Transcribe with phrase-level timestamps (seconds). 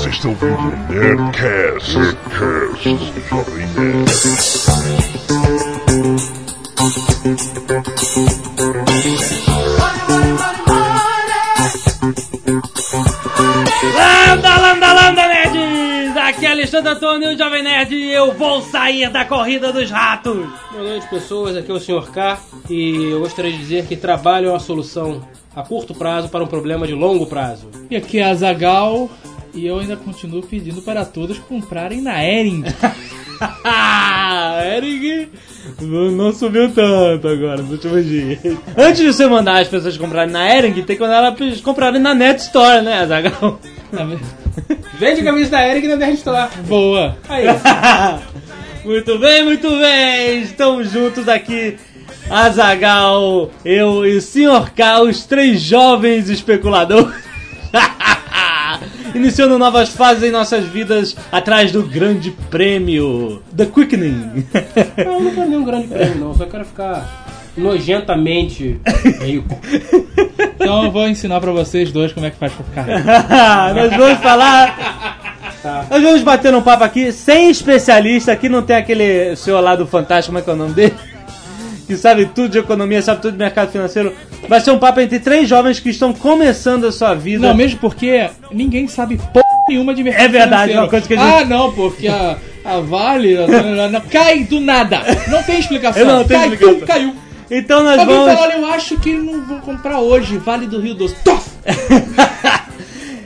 [0.00, 4.10] Você está ouvindo o Nerdcast, Nerdcast do Jovem Nerd.
[13.94, 16.16] Landa, landa, landa, nerds!
[16.16, 20.48] Aqui é Alexandre Antônio, Jovem Nerd, e eu vou sair da corrida dos ratos!
[20.72, 21.54] Boa noite, pessoas.
[21.58, 22.10] Aqui é o Sr.
[22.10, 22.40] K
[22.70, 25.22] e eu gostaria de dizer que trabalho é uma solução
[25.54, 27.68] a curto prazo para um problema de longo prazo.
[27.90, 29.10] E aqui é a Zagal
[29.54, 32.64] e eu ainda continuo pedindo para todos comprarem na Ering.
[33.64, 35.30] Ah, Eric
[35.80, 38.38] não subiu tanto agora nos últimos dias.
[38.76, 42.12] Antes de você mandar as pessoas comprarem na Ering, tem que mandar elas comprarem na
[42.12, 43.58] Net Store, né, Zagal?
[44.98, 46.50] Vende camisa da Eric na Nerd Store.
[46.66, 47.16] Boa!
[47.28, 47.46] Aí.
[48.84, 50.42] muito bem, muito bem!
[50.42, 51.76] Estamos juntos aqui,
[52.28, 54.70] Azagal, eu e o Sr.
[54.74, 57.14] K, os três jovens especuladores.
[59.14, 64.46] Iniciando novas fases em nossas vidas atrás do grande prêmio The Quickening.
[64.96, 66.34] Eu não quero nenhum grande prêmio, não.
[66.34, 67.26] Só quero ficar
[67.56, 68.80] nojentamente
[69.20, 69.58] rico.
[70.54, 73.08] Então eu vou ensinar pra vocês dois como é que faz pra ficar rico.
[73.74, 75.30] Nós vamos falar.
[75.62, 75.86] Tá.
[75.90, 78.32] Nós vamos bater um papo aqui sem especialista.
[78.32, 80.94] Aqui não tem aquele senhor lá do Fantástico, como é que é o nome dele?
[81.90, 84.12] Que sabe tudo de economia, sabe tudo de mercado financeiro.
[84.48, 87.48] Vai ser um papo entre três jovens que estão começando a sua vida.
[87.48, 90.78] Não, mesmo porque ninguém sabe p nenhuma de mercado É verdade, financeiro.
[90.78, 94.44] é uma coisa que a gente- Ah, não, porque a, a Vale a- não, cai
[94.44, 95.00] do nada.
[95.26, 96.00] Não tem explicação.
[96.06, 96.78] Eu não tenho cai, explicação.
[96.80, 97.14] tum, caiu.
[97.50, 98.32] Então nós Alguém vamos.
[98.34, 100.38] fala, olha, eu acho que não vou comprar hoje.
[100.38, 101.16] Vale do Rio Doce.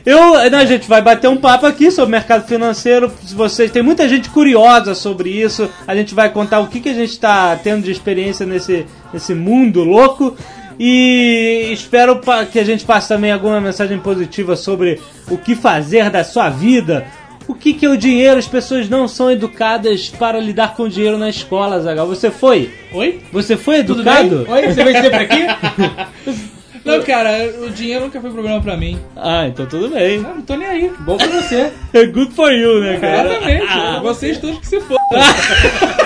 [0.04, 3.10] Eu, não, a gente vai bater um papo aqui sobre mercado financeiro.
[3.24, 6.90] Se vocês tem muita gente curiosa sobre isso, a gente vai contar o que, que
[6.90, 10.36] a gente está tendo de experiência nesse, nesse mundo louco.
[10.78, 12.20] E espero
[12.52, 17.06] que a gente passe também alguma mensagem positiva sobre o que fazer da sua vida.
[17.46, 18.38] O que, que é o dinheiro?
[18.38, 22.06] As pessoas não são educadas para lidar com dinheiro na escola, Zagal.
[22.06, 22.70] Você foi?
[22.92, 23.20] Oi?
[23.32, 24.46] Você foi educado?
[24.48, 26.50] Oi, você veio sempre aqui?
[26.84, 27.30] Não, cara,
[27.62, 29.00] o dinheiro nunca foi problema pra mim.
[29.16, 30.16] Ah, então tudo bem.
[30.16, 30.92] Eu não tô nem aí.
[31.00, 31.72] Bom pra você.
[32.12, 33.30] Good for you, né, cara?
[33.30, 34.00] Exatamente.
[34.02, 35.00] Vocês todos que se foram.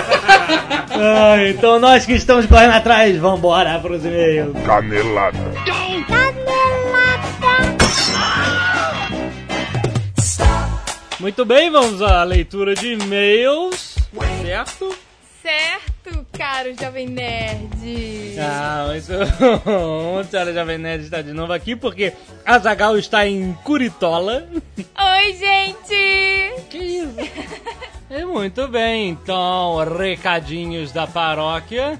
[1.01, 4.51] Ah, então nós que estamos correndo atrás, vambora pros e-mails.
[4.65, 5.37] Canelada.
[11.19, 13.95] Muito bem, vamos à leitura de e-mails,
[14.41, 14.95] certo?
[15.41, 15.93] Certo,
[16.39, 18.39] caro Jovem Nerd.
[18.39, 19.11] Ah, isso...
[20.17, 22.13] a senhora Jovem Nerd está de novo aqui porque
[22.45, 24.47] a Zagal está em Curitola.
[24.77, 26.63] Oi, gente!
[26.69, 27.15] Que isso?
[28.09, 31.99] É muito bem, então, recadinhos da paróquia.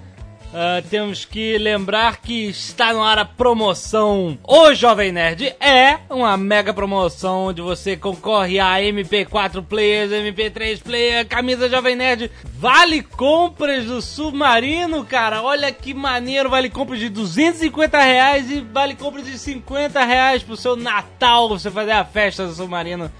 [0.51, 4.35] Ah, temos que lembrar que está no ar a promoção.
[4.43, 11.27] O Jovem Nerd é uma mega promoção onde você concorre a MP4 players, MP3 player,
[11.27, 17.99] camisa Jovem Nerd, vale compras do Submarino, cara, olha que maneiro, vale compras de 250
[17.99, 22.53] reais e vale compras de 50 reais pro seu Natal, você fazer a festa do
[22.53, 23.11] Submarino.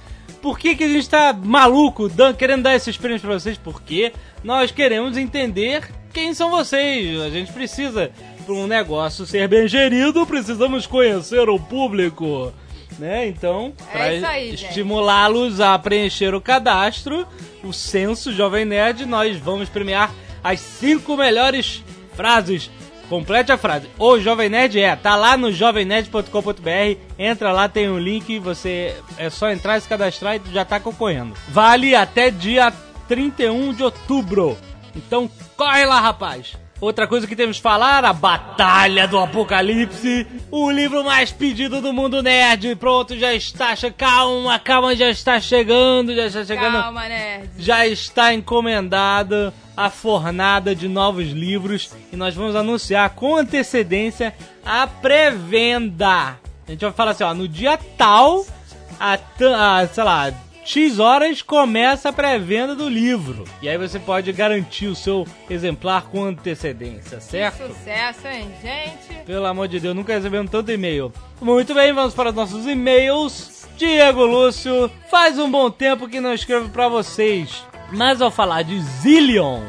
[0.42, 3.58] Por que, que a gente tá maluco dan- querendo dar esses prêmios pra vocês?
[3.58, 4.14] Porque
[4.44, 7.20] nós queremos entender quem são vocês.
[7.22, 8.12] A gente precisa,
[8.46, 12.54] para um negócio ser bem gerido, precisamos conhecer o público.
[12.98, 13.28] Né?
[13.28, 14.66] Então, É gente.
[14.66, 17.26] estimulá-los a preencher o cadastro,
[17.64, 20.14] o censo Jovem Nerd, nós vamos premiar
[20.44, 21.82] as cinco melhores
[22.14, 22.70] frases.
[23.10, 23.90] Complete a frase.
[23.98, 24.96] O Jovem Nerd é.
[24.96, 27.00] Tá lá no jovemnerd.com.br.
[27.18, 28.38] Entra lá, tem um link.
[28.40, 31.34] Você é só entrar se cadastrar e já tá concorrendo.
[31.50, 32.72] Vale até dia
[33.08, 34.56] 31 de outubro.
[34.96, 36.56] Então corre lá, rapaz.
[36.82, 41.92] Outra coisa que temos que falar, a Batalha do Apocalipse, o livro mais pedido do
[41.92, 42.74] mundo nerd.
[42.78, 43.74] Pronto, já está.
[43.98, 47.50] Calma, calma, já está chegando, já está chegando Calma, Nerd.
[47.58, 54.34] já está encomendada a fornada de novos livros e nós vamos anunciar com antecedência
[54.66, 56.38] a pré-venda.
[56.68, 58.46] A gente vai falar assim, ó, no dia tal,
[58.98, 60.32] a, a, sei lá,
[60.70, 63.44] X horas começa a pré-venda do livro.
[63.60, 67.70] E aí você pode garantir o seu exemplar com antecedência, certo?
[67.70, 69.26] Sucesso, hein, gente?
[69.26, 71.12] Pelo amor de Deus, nunca recebemos tanto e-mail.
[71.42, 73.68] Muito bem, vamos para os nossos e-mails.
[73.78, 77.66] Diego Lúcio, faz um bom tempo que não escrevo para vocês.
[77.92, 79.64] Mas ao falar de Zillion,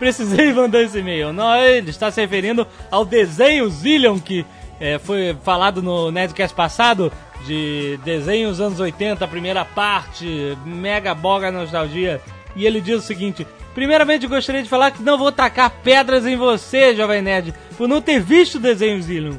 [0.00, 1.32] precisei mandar esse e-mail.
[1.32, 4.44] Não, ele está se referindo ao desenho Zillion que
[4.80, 7.12] é, foi falado no Nerdcast passado
[7.46, 12.20] de desenhos anos 80, primeira parte, mega boga nostalgia.
[12.56, 16.36] E ele diz o seguinte: Primeiramente, gostaria de falar que não vou tacar pedras em
[16.36, 19.36] você, Jovem Nerd, por não ter visto o desenho Zillion.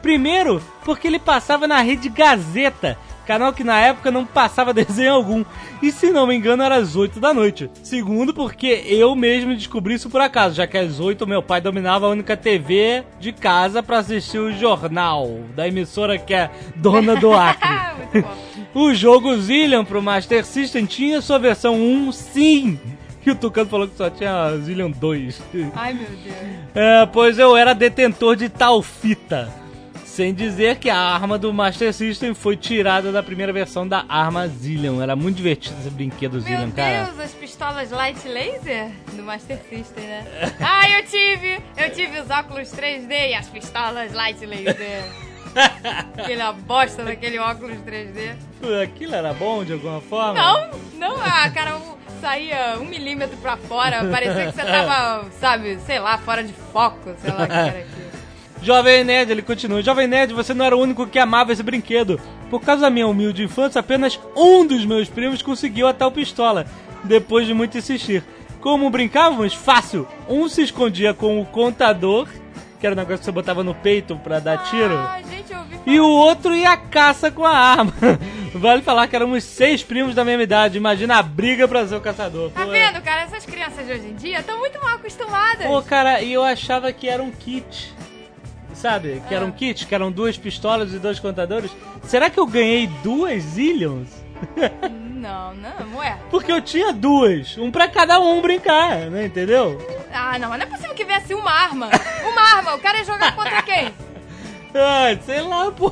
[0.00, 2.96] Primeiro, porque ele passava na rede Gazeta,
[3.26, 5.44] Canal que na época não passava desenho algum.
[5.82, 7.70] E se não me engano era às 8 da noite.
[7.82, 12.06] Segundo, porque eu mesmo descobri isso por acaso, já que às 8 meu pai dominava
[12.06, 17.32] a única TV de casa pra assistir o jornal da emissora que é dona do
[17.34, 17.68] Acre.
[18.12, 18.54] Muito bom.
[18.74, 22.80] O jogo Zillion pro Master System tinha sua versão 1, sim.
[23.24, 25.42] E o Tucano falou que só tinha Zillion 2.
[25.74, 26.36] Ai, meu Deus.
[26.74, 29.63] É, pois eu era detentor de tal fita.
[30.14, 34.46] Sem dizer que a arma do Master System foi tirada da primeira versão da arma
[34.46, 35.02] Zillion.
[35.02, 37.06] Era muito divertido esse brinquedo Meu Zillion, cara.
[37.06, 40.24] Deus, as pistolas Light Laser do Master System, né?
[40.62, 41.60] ah, eu tive!
[41.76, 45.02] Eu tive os óculos 3D e as pistolas Light Laser.
[46.16, 48.36] Aquela bosta daquele óculos 3D.
[48.60, 50.34] Pô, Aquilo era bom de alguma forma?
[50.34, 51.80] Não, não, ah, cara,
[52.20, 57.16] saía um milímetro pra fora, parecia que você tava, sabe, sei lá, fora de foco,
[57.20, 58.03] sei lá o que era aquilo.
[58.64, 59.82] Jovem Nerd, ele continua.
[59.82, 62.18] Jovem Nerd, você não era o único que amava esse brinquedo.
[62.48, 66.64] Por causa da minha humilde infância, apenas um dos meus primos conseguiu a tal pistola,
[67.02, 68.24] depois de muito insistir.
[68.62, 69.52] Como brincávamos?
[69.52, 70.08] Fácil.
[70.26, 72.26] Um se escondia com o contador,
[72.80, 74.94] que era o negócio que você botava no peito pra dar tiro.
[74.96, 77.92] Ah, gente, eu ouvi E o outro ia à caça com a arma.
[78.54, 80.78] Vale falar que éramos seis primos da mesma idade.
[80.78, 82.50] Imagina a briga pra ser o caçador.
[82.50, 83.24] Tá Pô, vendo, cara?
[83.24, 85.66] Essas crianças de hoje em dia estão muito mal acostumadas.
[85.66, 87.92] Pô, cara, e eu achava que era um kit.
[88.74, 89.22] Sabe?
[89.28, 91.70] Que era um kit, que eram duas pistolas e dois contadores.
[92.02, 94.08] Será que eu ganhei duas Zillions?
[95.24, 96.18] Não, não, ué.
[96.30, 97.56] Porque eu tinha duas.
[97.56, 99.24] Um pra cada um brincar, né?
[99.24, 99.78] Entendeu?
[100.12, 101.88] Ah, não, mas não é possível que viesse uma arma.
[102.24, 103.94] Uma arma, o cara ia jogar contra quem?
[104.74, 105.90] Ai, sei lá, pô.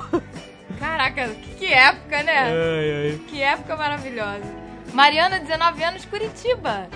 [0.78, 2.38] Caraca, que, que época, né?
[2.40, 3.20] Ai, ai.
[3.28, 4.44] Que época maravilhosa.
[4.92, 6.88] Mariana, 19 anos, Curitiba.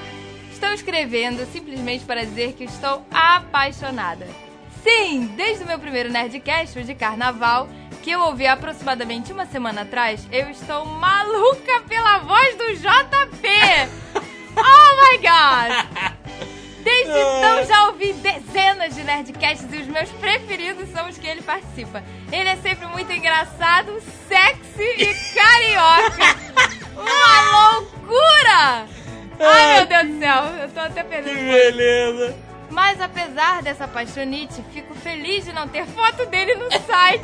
[0.53, 4.27] Estou escrevendo simplesmente para dizer que estou apaixonada.
[4.83, 7.69] Sim, desde o meu primeiro Nerdcast, o de carnaval,
[8.03, 13.49] que eu ouvi aproximadamente uma semana atrás, eu estou maluca pela voz do JP!
[14.59, 16.17] Oh my god!
[16.83, 21.43] Desde então já ouvi dezenas de Nerdcasts e os meus preferidos são os que ele
[21.43, 22.03] participa.
[22.33, 26.41] Ele é sempre muito engraçado, sexy e carioca.
[26.97, 28.87] Uma loucura!
[29.39, 31.35] Ai meu Deus do céu, eu tô até Que perdendo.
[31.53, 32.37] beleza.
[32.71, 37.23] Mas apesar dessa paixonite, fico feliz de não ter foto dele no site.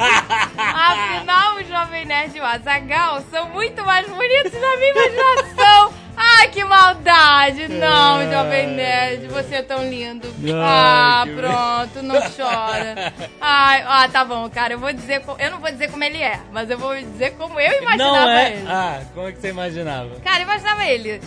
[0.57, 5.93] Afinal, o Jovem Nerd e o Azagal são muito mais bonitos na minha imaginação.
[6.15, 7.69] Ai, que maldade!
[7.69, 8.31] Não.
[8.31, 10.29] Jovem Nerd, você é tão lindo.
[10.63, 13.13] Ah, que pronto, não chora.
[13.41, 16.39] Ai, ah, tá bom, cara, eu vou dizer, eu não vou dizer como ele é,
[16.53, 18.53] mas eu vou dizer como eu imaginava Não é.
[18.53, 18.67] ele.
[18.69, 20.21] Ah, como é que você imaginava?
[20.21, 21.21] Cara, imaginava ele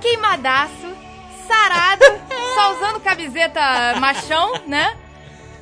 [0.00, 0.88] queimadaço,
[1.52, 2.04] sarado,
[2.54, 3.60] só usando camiseta
[4.00, 4.96] machão, né?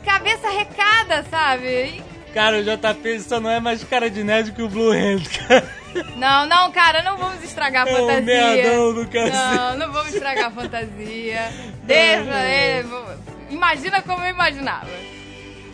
[0.05, 2.03] Cabeça recada, sabe?
[2.33, 5.69] Cara, o JP só não é mais cara de nerd que o Blue Hand, cara.
[6.17, 8.23] Não, não, cara, não vamos estragar a É um fantasia.
[8.25, 9.37] merdão do cacete.
[9.37, 11.53] Não, não vamos estragar a fantasia.
[11.83, 12.89] Deixa ele.
[13.51, 14.87] Imagina como eu imaginava.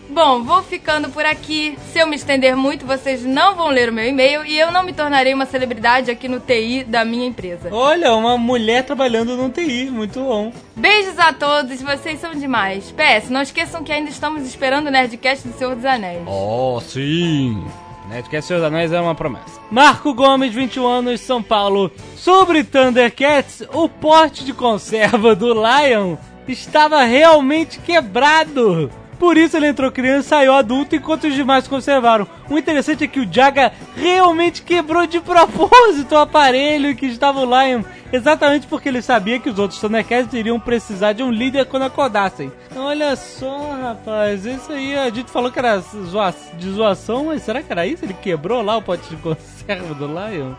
[0.09, 1.77] Bom, vou ficando por aqui.
[1.93, 4.83] Se eu me estender muito, vocês não vão ler o meu e-mail e eu não
[4.83, 7.69] me tornarei uma celebridade aqui no TI da minha empresa.
[7.73, 10.53] Olha, uma mulher trabalhando no TI, muito bom.
[10.75, 12.93] Beijos a todos, vocês são demais.
[12.93, 16.23] PS, não esqueçam que ainda estamos esperando o Nerdcast do Senhor dos Anéis.
[16.27, 17.65] Oh, sim.
[18.09, 19.61] Nerdcast Seus Anéis é uma promessa.
[19.71, 21.91] Marco Gomes, 21 anos, São Paulo.
[22.17, 28.91] Sobre Thundercats, o pote de conserva do Lion estava realmente quebrado.
[29.19, 32.27] Por isso ele entrou criança saiu adulto enquanto os demais conservaram.
[32.51, 37.45] O interessante é que o Jaga realmente quebrou de propósito o aparelho que estava o
[37.45, 37.83] Lion.
[38.13, 42.53] Exatamente porque ele sabia que os outros Thundercats iriam precisar de um líder quando acordassem.
[42.77, 47.63] Olha só, rapaz, isso aí a gente falou que era zoa- de zoação, mas será
[47.63, 48.05] que era isso?
[48.05, 50.53] Ele quebrou lá o pote de conserva do Lion?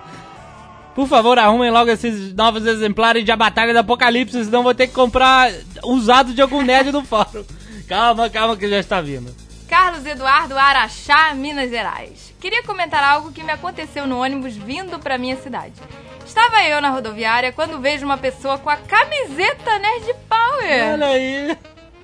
[0.96, 4.88] Por favor, arrumem logo esses novos exemplares de A Batalha do Apocalipse, senão vou ter
[4.88, 5.52] que comprar
[5.84, 7.46] usado de algum nerd no fórum.
[7.88, 9.34] Calma, calma que já está vindo.
[9.68, 12.34] Carlos Eduardo Araxá, Minas Gerais.
[12.40, 15.74] Queria comentar algo que me aconteceu no ônibus vindo pra minha cidade.
[16.26, 20.94] Estava eu na rodoviária quando vejo uma pessoa com a camiseta Nerd Power.
[20.94, 21.58] Olha aí.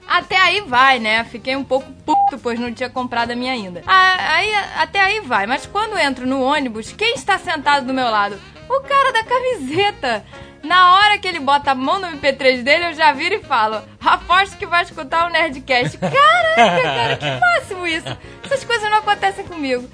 [0.08, 1.24] Até aí vai, né?
[1.26, 3.82] Fiquei um pouco puto, pois não tinha comprado a minha ainda.
[3.86, 8.10] Ah, aí, até aí vai, mas quando entro no ônibus, quem está sentado do meu
[8.10, 8.40] lado?
[8.70, 10.24] O cara da camiseta.
[10.64, 13.82] Na hora que ele bota a mão no MP3 dele, eu já viro e falo:
[14.00, 15.98] aposto que vai escutar o Nerdcast.
[16.00, 18.18] Caraca, cara, que máximo isso.
[18.46, 19.90] Essas coisas não acontecem comigo.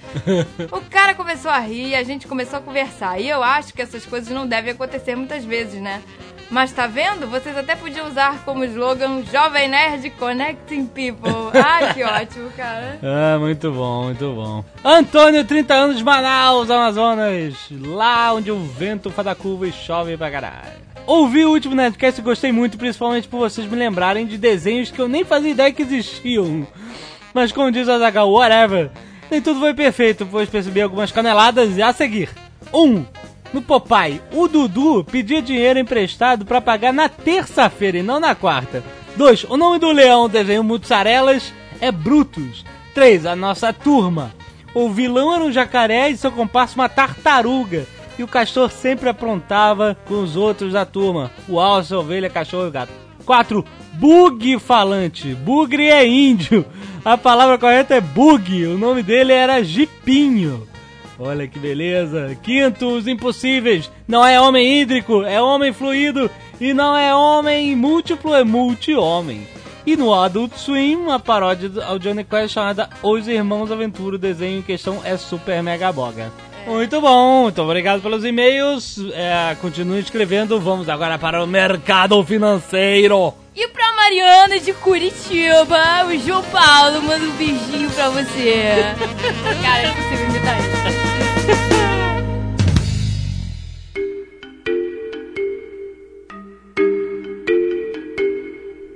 [0.72, 3.20] O cara começou a rir, a gente começou a conversar.
[3.20, 6.04] E eu acho que essas coisas não devem acontecer muitas vezes, né?
[6.50, 7.28] Mas tá vendo?
[7.28, 11.52] Vocês até podiam usar como slogan Jovem Nerd Connecting People.
[11.54, 13.00] Ai, que ótimo, cara.
[13.04, 14.66] Ah, muito bom, muito bom.
[14.84, 17.56] Antônio, 30 anos de Manaus, Amazonas.
[17.70, 20.90] Lá onde o vento faz da curva e chove pra caralho.
[21.06, 25.00] Ouvi o último Nerdcast e gostei muito, principalmente por vocês me lembrarem de desenhos que
[25.00, 26.68] eu nem fazia ideia que existiam.
[27.34, 28.90] Mas como diz o Azaghal, whatever.
[29.30, 32.30] Nem tudo foi perfeito, pois percebi algumas caneladas a seguir.
[32.74, 32.84] 1.
[32.84, 33.06] Um,
[33.54, 38.84] no Popeye, o Dudu pedia dinheiro emprestado pra pagar na terça-feira e não na quarta.
[39.16, 39.46] 2.
[39.46, 41.52] O nome do leão desenho Mutsarelas
[41.82, 42.64] é Brutus.
[42.94, 43.26] 3.
[43.26, 44.32] A nossa turma.
[44.74, 47.86] O vilão era um jacaré e seu comparsa uma tartaruga.
[48.18, 51.32] E o castor sempre aprontava com os outros da turma.
[51.48, 52.92] O alce, a ovelha, cachorro e gato.
[53.26, 53.66] 4.
[53.94, 55.34] Bug falante.
[55.34, 56.66] Bugre é índio.
[57.04, 58.66] A palavra correta é bug.
[58.68, 60.69] O nome dele era Jipinho.
[61.20, 62.38] Olha que beleza.
[62.42, 63.92] Quinto, os impossíveis.
[64.08, 66.32] Não é homem hídrico, é homem fluido.
[66.62, 69.46] E não é homem múltiplo, é multi-homem.
[69.86, 74.16] E no Adult Swim, uma paródia ao Johnny Quest chamada Os Irmãos Aventura.
[74.16, 76.32] O desenho em questão é super mega boga.
[76.66, 79.00] Muito bom, muito obrigado pelos e-mails.
[79.14, 80.60] É, continue escrevendo.
[80.60, 83.34] Vamos agora para o mercado financeiro.
[83.56, 88.94] E pra Mariana de Curitiba, o João Paulo manda um beijinho pra você.
[89.62, 90.99] Cara, é impossível imitar isso.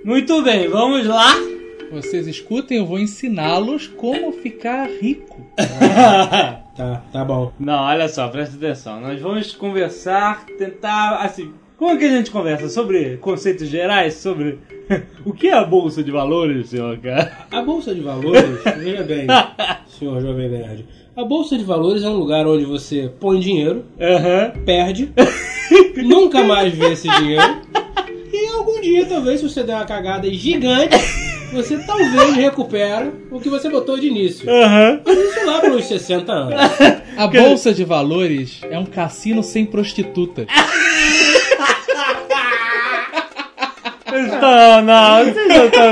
[0.04, 1.34] Muito bem, vamos lá.
[1.90, 5.42] Vocês escutem, eu vou ensiná-los como ficar rico.
[6.74, 7.54] Tá, tá bom.
[7.60, 9.00] Não, olha só, presta atenção.
[9.00, 12.68] Nós vamos conversar, tentar, assim, como que a gente conversa?
[12.68, 14.16] Sobre conceitos gerais?
[14.16, 14.58] Sobre
[15.24, 17.46] o que é a Bolsa de Valores, senhor cara?
[17.52, 19.28] A Bolsa de Valores, veja bem,
[19.86, 20.88] senhor Jovem Nerd.
[21.16, 23.86] A Bolsa de Valores é um lugar onde você põe dinheiro,
[24.66, 25.14] perde,
[25.96, 27.62] nunca mais vê esse dinheiro.
[28.84, 30.98] E dia, talvez, se você der uma cagada gigante,
[31.54, 34.50] você talvez recupera o que você botou de início.
[34.50, 35.00] Aham.
[35.06, 36.56] Mas isso lá para uns 60 anos.
[37.16, 40.48] A bolsa de valores é um cassino sem prostitutas.
[44.42, 45.92] Não, não, vocês não estão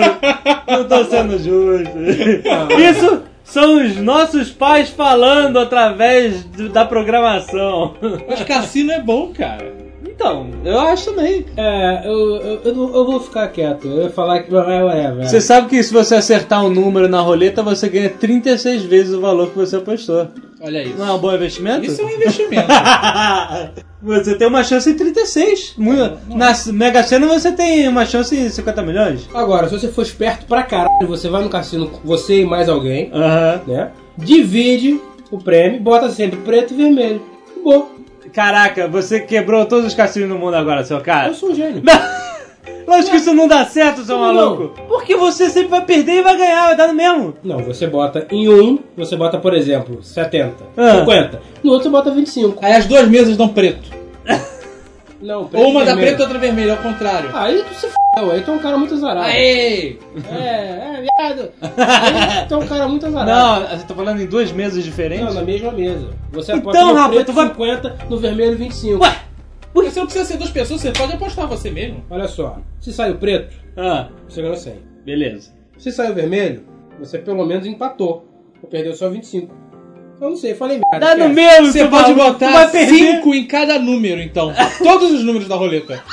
[0.68, 2.76] não estão sendo justos.
[2.80, 7.96] Isso são os nossos pais falando através do- da programação.
[8.28, 9.74] Mas cassino é bom, cara.
[10.22, 11.46] Então, eu acho também.
[11.58, 13.88] É, eu, eu, eu, não- eu vou ficar quieto.
[13.88, 14.54] Eu ia falar que.
[14.54, 15.28] É, whatever.
[15.28, 19.20] Você sabe que se você acertar um número na roleta, você ganha 36 vezes o
[19.22, 20.28] valor que você apostou.
[20.62, 20.96] Olha isso.
[20.96, 21.84] Não é um bom investimento?
[21.88, 22.68] Isso é um investimento.
[24.00, 25.74] você tem uma chance em 36.
[25.76, 29.28] Mu- Na Mega Sena você tem uma chance em 50 milhões.
[29.34, 33.10] Agora, se você for esperto pra caralho, você vai no cassino, você e mais alguém,
[33.12, 33.62] Aham.
[33.66, 33.92] né?
[34.16, 35.00] Divide
[35.32, 37.22] o prêmio, bota sempre preto e vermelho.
[37.54, 37.96] Acabou.
[38.34, 41.30] Caraca, você quebrou todos os cassinos do mundo agora, seu cara.
[41.30, 41.82] Eu sou um gênio.
[42.88, 44.82] Lógico que isso não dá certo, seu Como maluco.
[44.88, 47.34] Porque você sempre vai perder e vai ganhar, vai dar no mesmo.
[47.44, 51.00] Não, você bota em um, você bota, por exemplo, 70, Ah.
[51.00, 51.42] 50.
[51.64, 52.58] No outro você bota 25.
[52.62, 53.90] Aí as duas mesas dão preto.
[55.22, 56.08] Não, preto Ou uma vermelho.
[56.08, 57.30] preto e outra vermelha, ao contrário.
[57.34, 57.96] Aí tu se f***,
[58.32, 59.26] aí tu é um cara muito azarado.
[59.28, 59.98] Aê!
[60.32, 61.52] É, é, viado.
[61.62, 63.62] Aí tu é um cara muito azarado.
[63.62, 65.26] Não, você tá falando em duas mesas diferentes?
[65.26, 66.10] Não, na mesma mesa.
[66.32, 69.04] Você Então, aposta no Rafa, preto tu vai- 50, no vermelho 25.
[69.04, 69.16] Ué,
[69.74, 72.04] Porque você não precisa ser duas pessoas, você pode apostar você mesmo.
[72.10, 74.74] Olha só, se saiu preto, ah, você ganhou 100.
[75.06, 75.52] beleza.
[75.78, 76.64] Se saiu vermelho,
[77.00, 78.28] você pelo menos empatou.
[78.62, 79.52] Ou perdeu só 25.
[80.22, 81.08] Eu não sei, falei merda.
[81.08, 82.96] Dá no mesmo, Você pode maluco, botar vai perder.
[82.96, 84.54] cinco em cada número, então.
[84.78, 86.04] Todos os números da roleta.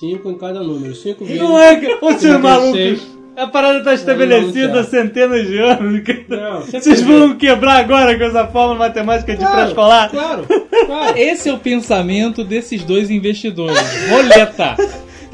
[0.00, 0.94] Cinco em cada número.
[0.94, 1.42] Cinco vezes.
[1.42, 1.86] Não é que.
[1.86, 2.40] Ô, seus 36.
[2.40, 3.16] malucos.
[3.36, 6.02] A parada tá estabelecida há centenas de anos.
[6.26, 10.10] Não, você Vocês vão quebrar agora com essa fórmula matemática de Claro, pré-escolar?
[10.10, 10.46] Claro,
[10.86, 11.18] claro.
[11.20, 13.78] Esse é o pensamento desses dois investidores.
[14.08, 14.76] Roleta.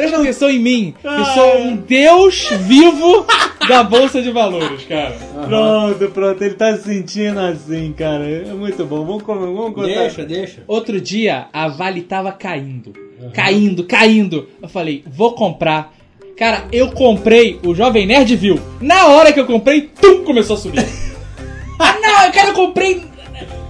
[0.02, 3.24] Presta atenção em mim, que sou um deus vivo
[3.68, 5.12] da Bolsa de Valores, cara.
[5.46, 6.42] Pronto, pronto.
[6.42, 8.28] Ele tá se sentindo assim, cara.
[8.28, 9.04] É muito bom.
[9.04, 9.86] Vamos, vamos contar.
[9.86, 10.64] Deixa, deixa.
[10.66, 12.92] Outro dia, a Vale tava caindo.
[13.32, 14.48] Caindo, caindo.
[14.60, 15.94] Eu falei, vou comprar.
[16.36, 18.58] Cara, eu comprei, o Jovem Nerd viu.
[18.80, 20.84] Na hora que eu comprei, tum, começou a subir.
[21.78, 23.04] ah, não, cara, eu comprei.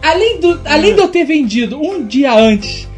[0.00, 2.88] Além, do, além de eu ter vendido um dia antes,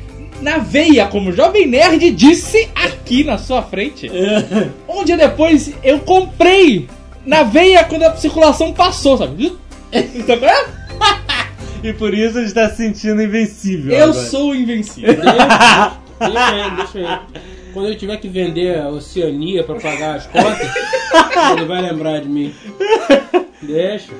[0.45, 4.11] na veia, como o Jovem Nerd disse aqui na sua frente,
[4.87, 6.87] um dia depois eu comprei
[7.25, 9.57] na veia quando a circulação passou, sabe?
[9.91, 10.67] Então, é?
[11.83, 13.93] E por isso está se sentindo invencível.
[13.93, 14.27] Eu agora.
[14.27, 15.17] sou invencível.
[16.19, 17.43] Deixa, ele, deixa ele.
[17.75, 20.71] Quando ele tiver que vender a Oceania pra pagar as contas,
[21.53, 22.55] ele vai lembrar de mim.
[23.61, 24.13] Deixa.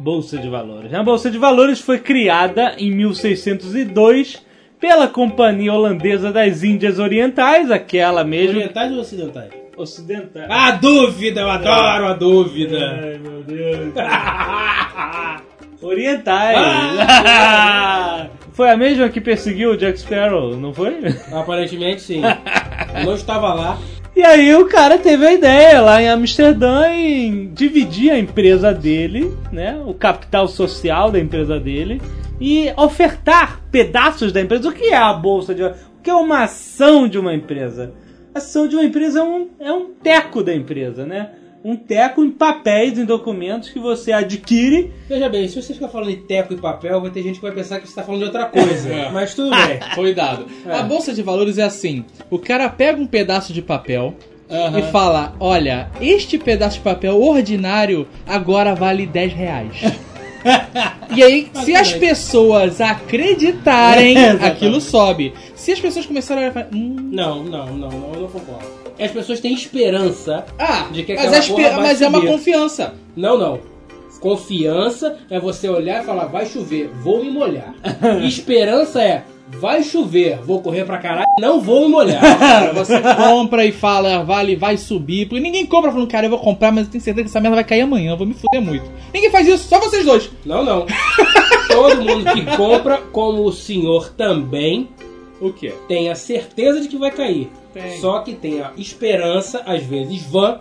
[0.00, 0.94] Bolsa de Valores?
[0.94, 4.42] A Bolsa de Valores foi criada em 1602
[4.80, 8.56] pela Companhia Holandesa das Índias Orientais, aquela mesmo.
[8.56, 9.50] Orientais ou ocidentais?
[9.76, 10.46] Ocidental.
[10.48, 12.78] A dúvida, eu adoro a dúvida.
[12.78, 13.92] Ai, meu Deus.
[15.82, 16.56] Orientais.
[18.52, 20.96] foi a mesma que perseguiu o Jack Sparrow, não foi?
[21.30, 22.22] Aparentemente sim.
[22.96, 23.78] Eu não estava lá.
[24.20, 29.34] E aí o cara teve a ideia lá em Amsterdã em dividir a empresa dele,
[29.50, 29.82] né?
[29.86, 32.02] O capital social da empresa dele
[32.38, 34.68] e ofertar pedaços da empresa.
[34.68, 35.72] O que é a bolsa de o
[36.02, 37.94] que é uma ação de uma empresa?
[38.34, 41.30] A ação de uma empresa é um, é um teco da empresa, né?
[41.62, 44.90] Um teco em papéis, em documentos que você adquire.
[45.08, 47.52] Veja bem, se você ficar falando em teco e papel, vai ter gente que vai
[47.52, 49.10] pensar que você está falando de outra coisa.
[49.12, 49.78] Mas tudo bem.
[49.94, 50.46] Foi dado.
[50.66, 50.72] É.
[50.72, 54.14] A bolsa de valores é assim: o cara pega um pedaço de papel
[54.48, 59.76] e fala: Olha, este pedaço de papel ordinário agora vale 10 reais.
[61.14, 65.34] e aí, se as pessoas acreditarem, É, aquilo sobe.
[65.54, 68.79] Se as pessoas começarem a falar, hum, Não, não, não, não, eu não concordo.
[69.00, 70.44] As pessoas têm esperança.
[70.58, 72.94] ah, De que mas, é porra vai mas é uma confiança.
[73.16, 73.60] Não, não.
[74.20, 77.74] Confiança é você olhar e falar, vai chover, vou me molhar.
[78.22, 82.20] Esperança é, vai chover, vou correr pra caralho, não vou me molhar.
[82.38, 85.26] Cara, você compra e fala, vale, vai subir.
[85.26, 87.54] Porque ninguém compra falando, cara, eu vou comprar, mas eu tenho certeza que essa merda
[87.56, 88.84] vai cair amanhã, eu vou me fuder muito.
[89.14, 90.30] Ninguém faz isso, só vocês dois.
[90.44, 90.84] Não, não.
[91.68, 94.88] Todo mundo que compra, como o senhor também,
[95.40, 95.72] O quê?
[95.88, 97.50] tem a certeza de que vai cair.
[97.72, 97.98] Tem.
[98.00, 100.58] Só que tem a esperança, às vezes vã,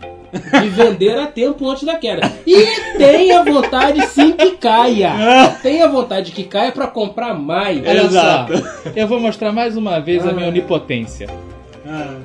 [0.62, 2.32] de vender a tempo antes da queda.
[2.46, 2.66] E
[2.98, 5.12] tem a vontade sim que caia.
[5.63, 7.80] Tem a vontade que caia pra comprar mais.
[7.80, 8.58] Olha Exato.
[8.58, 8.63] só,
[8.96, 10.50] eu vou mostrar mais uma vez a minha Ah.
[10.50, 11.28] onipotência.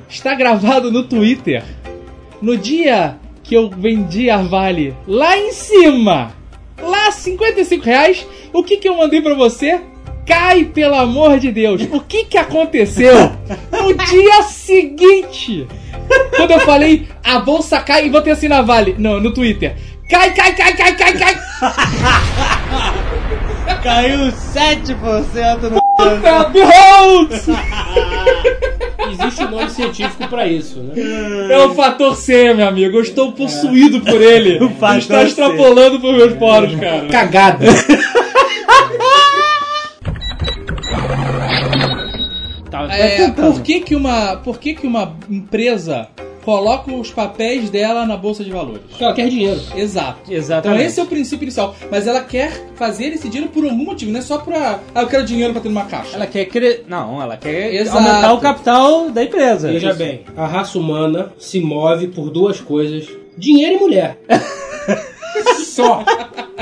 [0.07, 1.63] Está gravado no Twitter.
[2.41, 6.31] No dia que eu vendi a Vale lá em cima,
[6.79, 9.81] lá 55 reais, o que, que eu mandei pra você?
[10.25, 11.81] Cai, pelo amor de Deus.
[11.91, 13.31] O que, que aconteceu
[13.71, 15.67] no dia seguinte?
[16.35, 18.95] Quando eu falei, a bolsa cai e botei assim na Vale.
[18.97, 19.75] Não, no Twitter.
[20.09, 21.35] Cai, cai, cai, cai, cai, cai.
[23.83, 25.81] Caiu 7% no.
[25.97, 27.29] Puta, behold!
[29.11, 30.93] Existe um nome científico pra isso, né?
[31.51, 32.97] É o fator C, meu amigo.
[32.97, 34.57] Eu estou possuído por ele.
[34.63, 35.27] O fator Está C.
[35.27, 37.07] extrapolando por meus poros, cara.
[37.07, 37.65] Cagada.
[42.69, 43.53] Tava É, tentando.
[43.53, 46.07] por que que uma, por que que uma empresa
[46.43, 48.83] coloca os papéis dela na bolsa de valores?
[48.89, 49.59] Porque ela quer dinheiro.
[49.75, 50.31] Exato.
[50.31, 50.79] Exatamente.
[50.79, 51.75] Então esse é o princípio inicial.
[51.89, 54.79] Mas ela quer fazer esse dinheiro por algum motivo, não é só pra.
[54.93, 56.15] Ah, eu quero dinheiro pra ter numa caixa.
[56.15, 56.83] Ela quer cre...
[56.87, 57.97] Não, ela quer Exato.
[57.97, 59.71] aumentar o capital da empresa.
[59.71, 64.19] Veja bem, a raça humana se move por duas coisas: dinheiro e mulher.
[65.65, 66.03] Só.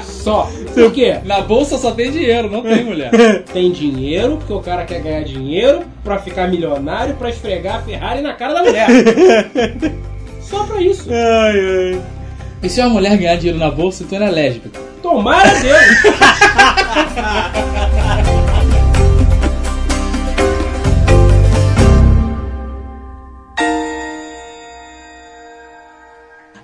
[0.02, 0.50] Só.
[0.74, 1.20] Por quê?
[1.24, 3.12] Na bolsa só tem dinheiro, não tem mulher.
[3.54, 8.22] Tem dinheiro, porque o cara quer ganhar dinheiro pra ficar milionário, pra esfregar a Ferrari
[8.22, 8.88] na cara da mulher.
[10.42, 11.10] Só pra isso.
[11.12, 12.02] Ai, ai.
[12.62, 14.80] E se uma mulher ganhar dinheiro na bolsa, então ela é lésbica.
[15.02, 15.82] Tomara Deus!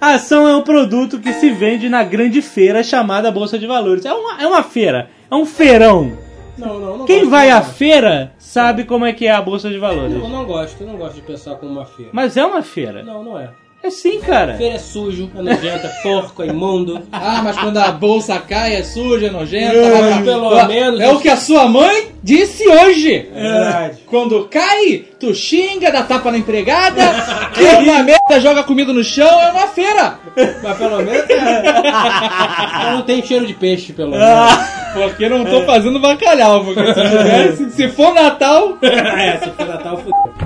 [0.10, 4.06] A ação é um produto que se vende na grande feira chamada Bolsa de Valores.
[4.06, 6.18] É uma, é uma feira, é um feirão.
[6.58, 9.70] Não, não, não Quem gosto, vai à feira sabe como é que é a Bolsa
[9.70, 10.16] de Valores.
[10.16, 12.10] Eu não gosto, eu não gosto de pensar como uma feira.
[12.12, 13.04] Mas é uma feira.
[13.04, 13.52] Não, não é.
[13.82, 14.56] É sim, cara.
[14.56, 17.02] Feira é sujo, é nojento, é porco, é imundo.
[17.14, 19.74] Ah, mas quando a bolsa cai, é suja, é nojenta.
[19.74, 23.30] Mas vai pra- pelo Ó, menos- É o que a sua mãe disse hoje.
[23.34, 23.98] É verdade.
[24.06, 27.02] Quando cai, tu xinga, dá tapa na empregada,
[27.56, 30.20] que é uma merda, joga comida no chão, é uma feira.
[30.62, 31.30] Mas pelo menos.
[31.30, 32.92] é.
[32.92, 34.28] não tem cheiro de peixe, pelo menos.
[34.94, 38.78] Porque não tô fazendo bacalhau, porque se, tivesse, se for Natal.
[38.84, 40.40] é, se for Natal, fudeu.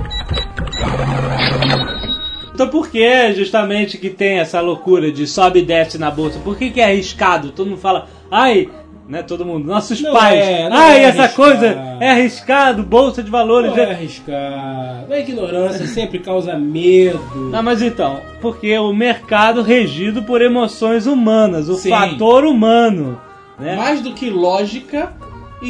[2.54, 6.38] Então por que justamente que tem essa loucura de sobe e desce na bolsa?
[6.38, 7.50] Por que, que é arriscado?
[7.50, 8.70] Todo mundo fala, ai,
[9.08, 11.66] né, todo mundo, nossos Não pais, é, ai, é essa coisa
[12.00, 13.72] é arriscado, bolsa de valores.
[13.72, 15.12] Não é arriscado.
[15.12, 17.20] A ignorância sempre causa medo.
[17.50, 21.90] Não, mas então, porque o mercado regido por emoções humanas, o Sim.
[21.90, 23.20] fator humano,
[23.58, 23.76] né?
[23.76, 25.12] Mais do que lógica,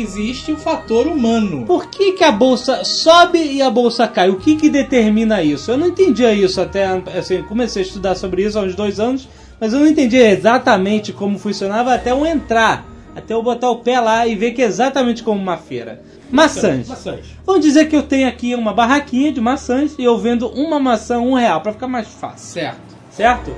[0.01, 1.65] existe o fator humano.
[1.67, 4.29] Por que, que a bolsa sobe e a bolsa cai?
[4.31, 5.71] O que, que determina isso?
[5.71, 6.85] Eu não entendia isso até.
[7.17, 9.29] Assim, comecei a estudar sobre isso há uns dois anos,
[9.61, 12.87] mas eu não entendia exatamente como funcionava até eu entrar.
[13.17, 16.03] Até eu botar o pé lá e ver que é exatamente como uma feira.
[16.31, 16.89] Maçãs.
[16.89, 17.21] Maçãs.
[17.47, 21.21] Vamos dizer que eu tenho aqui uma barraquinha de maçãs e eu vendo uma maçã
[21.21, 22.81] um real, pra ficar mais fácil, Certo.
[23.11, 23.55] certo?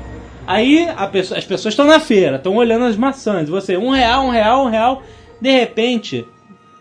[0.47, 3.49] Aí a pessoa- as pessoas estão na feira, estão olhando as maçãs.
[3.49, 5.03] Você, um real, um real, um real.
[5.47, 6.27] De repente,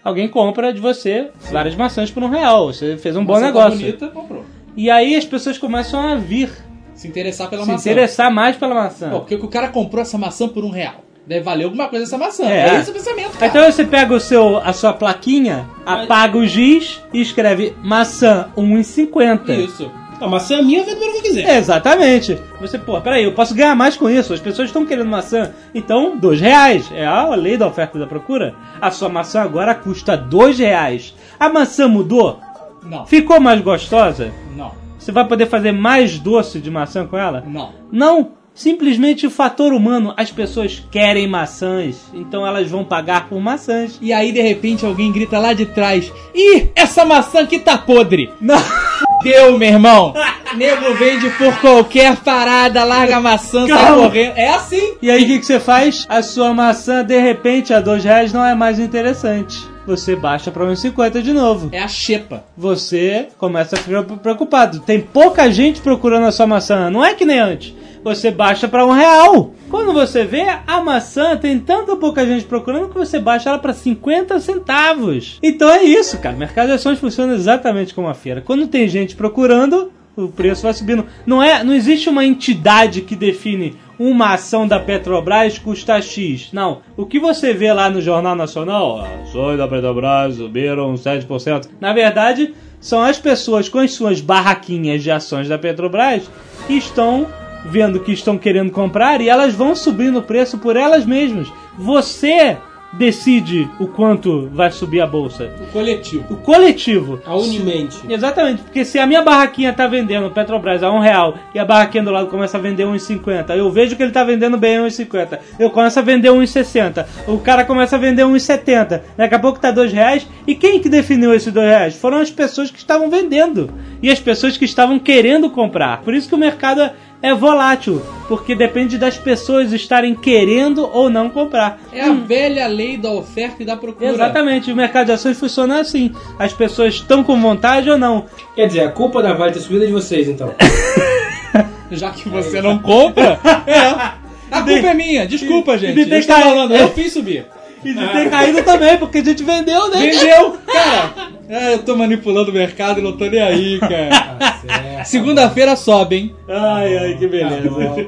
[0.03, 2.73] alguém compra de você várias maçãs por um real.
[2.73, 3.77] Você fez um bom tá negócio.
[3.77, 4.43] bonita, comprou.
[4.75, 6.49] E aí as pessoas começam a vir
[6.95, 7.91] Se interessar pela se maçã.
[7.91, 9.11] interessar mais pela maçã.
[9.11, 10.95] Pô, porque o cara comprou essa maçã por um real.
[11.27, 12.45] Deve valer alguma coisa essa maçã.
[12.47, 12.69] É.
[12.69, 13.45] É, esse o pensamento, cara.
[13.45, 19.49] Então você pega o seu, a sua plaquinha, apaga o giz e escreve maçã 1,50.
[19.63, 19.91] Isso.
[20.19, 21.57] A maçã é minha, vendo pelo que eu quiser.
[21.57, 22.39] Exatamente.
[22.61, 24.33] Você, pô, peraí, eu posso ganhar mais com isso.
[24.33, 25.51] As pessoas estão querendo maçã.
[25.73, 26.89] Então, dois reais.
[26.93, 28.55] É a lei da oferta e da procura.
[28.81, 31.13] A sua maçã agora custa dois reais.
[31.39, 32.39] A maçã mudou?
[32.83, 33.05] Não.
[33.05, 34.31] Ficou mais gostosa?
[34.55, 34.71] Não.
[34.97, 37.43] Você vai poder fazer mais doce de maçã com ela?
[37.45, 37.73] Não.
[37.91, 38.31] Não.
[38.53, 40.13] Simplesmente o fator humano.
[40.15, 42.09] As pessoas querem maçãs.
[42.13, 43.99] Então elas vão pagar por maçãs.
[44.01, 48.31] E aí, de repente, alguém grita lá de trás: Ih, essa maçã aqui tá podre!
[48.39, 48.55] Não.
[49.25, 50.13] Deu, meu irmão!
[50.55, 54.03] Nego vende por qualquer parada, larga a maçã, sai Calma.
[54.03, 54.37] correndo.
[54.37, 54.93] É assim!
[55.01, 56.05] E aí o que, que você faz?
[56.07, 59.67] A sua maçã, de repente, a dois reais não é mais interessante.
[59.85, 61.69] Você baixa para 1,50 de novo.
[61.71, 62.43] É a xepa.
[62.57, 64.79] Você começa a ficar preocupado.
[64.79, 66.89] Tem pouca gente procurando a sua maçã.
[66.89, 67.73] Não é que nem antes.
[68.03, 69.53] Você baixa para um real.
[69.69, 73.73] Quando você vê, a maçã tem tanta pouca gente procurando que você baixa ela para
[73.73, 75.39] 50 centavos.
[75.41, 76.35] Então é isso, cara.
[76.35, 78.41] O mercado de ações funciona exatamente como a feira.
[78.41, 81.05] Quando tem gente procurando, o preço vai subindo.
[81.25, 86.49] Não é, não existe uma entidade que define uma ação da Petrobras custa X.
[86.51, 86.81] Não.
[86.97, 91.69] O que você vê lá no Jornal Nacional, ações da Petrobras subiram 7%.
[91.79, 96.29] Na verdade, são as pessoas com as suas barraquinhas de ações da Petrobras
[96.67, 97.27] que estão
[97.65, 101.51] vendo que estão querendo comprar e elas vão subindo o preço por elas mesmas.
[101.77, 102.57] Você
[102.97, 105.51] decide o quanto vai subir a bolsa.
[105.61, 106.33] O coletivo.
[106.33, 107.21] O coletivo.
[107.25, 107.99] A Unimente.
[108.09, 112.03] Exatamente, porque se a minha barraquinha tá vendendo Petrobras a um real e a barraquinha
[112.03, 115.69] do lado começa a vender 1,50, eu vejo que ele tá vendendo bem 1,50, eu
[115.69, 119.91] começo a vender 1,60, o cara começa a vender 1,70, daqui a pouco tá dois
[119.91, 121.95] reais, e quem que definiu esses dois reais?
[121.95, 123.69] Foram as pessoas que estavam vendendo
[124.01, 126.01] e as pessoas que estavam querendo comprar.
[126.01, 126.91] Por isso que o mercado
[127.25, 131.79] é- é volátil, porque depende das pessoas estarem querendo ou não comprar.
[131.91, 134.09] É a velha lei da oferta e da procura.
[134.09, 136.11] Exatamente, o mercado de ações funciona assim.
[136.39, 138.25] As pessoas estão com vontade ou não.
[138.55, 140.53] Quer dizer, a culpa da Vale ter subido é de vocês, então.
[141.91, 144.25] Já que você não compra, é.
[144.51, 146.09] A culpa é minha, desculpa, e gente.
[146.09, 147.45] Eu estou falando, eu fiz subir.
[147.85, 149.99] E de ter caído também, porque a gente vendeu, né?
[149.99, 150.57] Vendeu!
[150.65, 151.13] Cara,
[151.47, 154.55] é, eu tô manipulando o mercado e não tô nem aí, cara.
[154.65, 155.03] Tá.
[155.03, 156.35] Segunda-feira sobe, hein?
[156.49, 158.07] Ai, ai, que Tá beleza.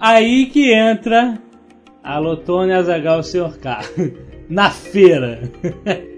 [0.00, 1.38] Aí que entra
[2.02, 3.56] a Lotone Azagal o Sr.
[3.60, 3.80] K.
[4.52, 5.50] Na feira.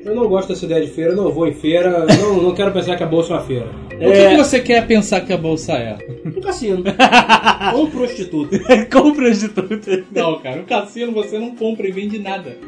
[0.04, 2.72] Eu não gosto dessa ideia de feira, eu não vou em feira, não, não quero
[2.72, 3.66] pensar que a bolsa é uma feira.
[3.86, 5.96] O que, que você quer pensar que a bolsa é?
[6.26, 6.82] Um cassino.
[7.74, 8.58] Ou um prostituto.
[8.92, 9.78] Compras de tudo.
[10.10, 12.58] Não, cara, no cassino você não compra e vende nada.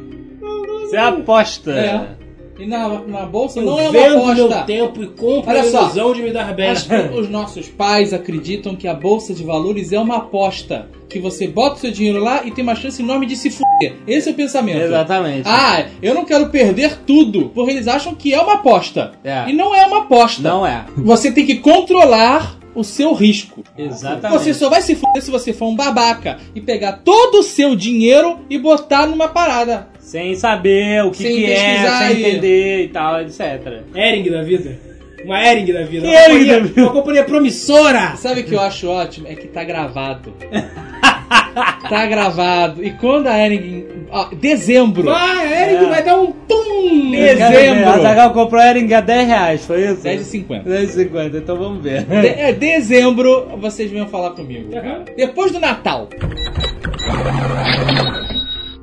[0.83, 1.72] Você aposta.
[1.72, 2.26] É.
[2.59, 4.62] E na, na bolsa Eu não é uma vendo meu aposta.
[4.64, 5.83] tempo e compro Olha a só.
[5.83, 6.73] ilusão de me dar bem.
[7.14, 10.88] Os nossos pais acreditam que a bolsa de valores é uma aposta.
[11.09, 13.97] Que você bota o seu dinheiro lá e tem uma chance enorme de se fuder.
[14.09, 14.81] Esse é o pensamento.
[14.81, 15.42] Exatamente.
[15.47, 17.51] Ah, eu não quero perder tudo.
[17.55, 19.12] Porque eles acham que é uma aposta.
[19.23, 19.45] É.
[19.49, 20.42] E não é uma aposta.
[20.42, 20.85] Não é.
[20.97, 23.62] Você tem que controlar o seu risco.
[23.79, 24.38] Exatamente.
[24.38, 27.75] Você só vai se fuder se você for um babaca e pegar todo o seu
[27.75, 29.88] dinheiro e botar numa parada.
[30.07, 33.83] Sem saber o que, Sem que é, pesquisar sem e- entender e tal, etc.
[33.92, 34.79] Ering da vida.
[35.25, 36.07] Uma Ering da vida.
[36.07, 36.83] Uma, Hering companhia, da vida?
[36.83, 38.16] uma companhia promissora.
[38.16, 39.27] Sabe o que eu acho ótimo?
[39.29, 40.33] É que tá gravado.
[41.90, 42.85] tá gravado.
[42.85, 43.85] E quando a Ering.
[44.11, 45.03] Ó, dezembro.
[45.07, 45.88] Vai, a Ering É.
[45.88, 47.11] vai dar um pum.
[47.11, 47.88] Dezembro.
[47.88, 50.03] A Zagal comprou a Ering a 10 reais, foi isso?
[50.05, 50.62] 10,50.
[50.64, 52.05] 10,50, então vamos ver.
[52.05, 54.73] De- é dezembro, vocês venham falar comigo.
[54.73, 55.05] Uhum.
[55.16, 56.09] Depois do Natal.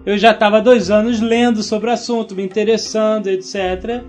[0.05, 4.03] Eu já estava dois anos lendo sobre o assunto, me interessando, etc.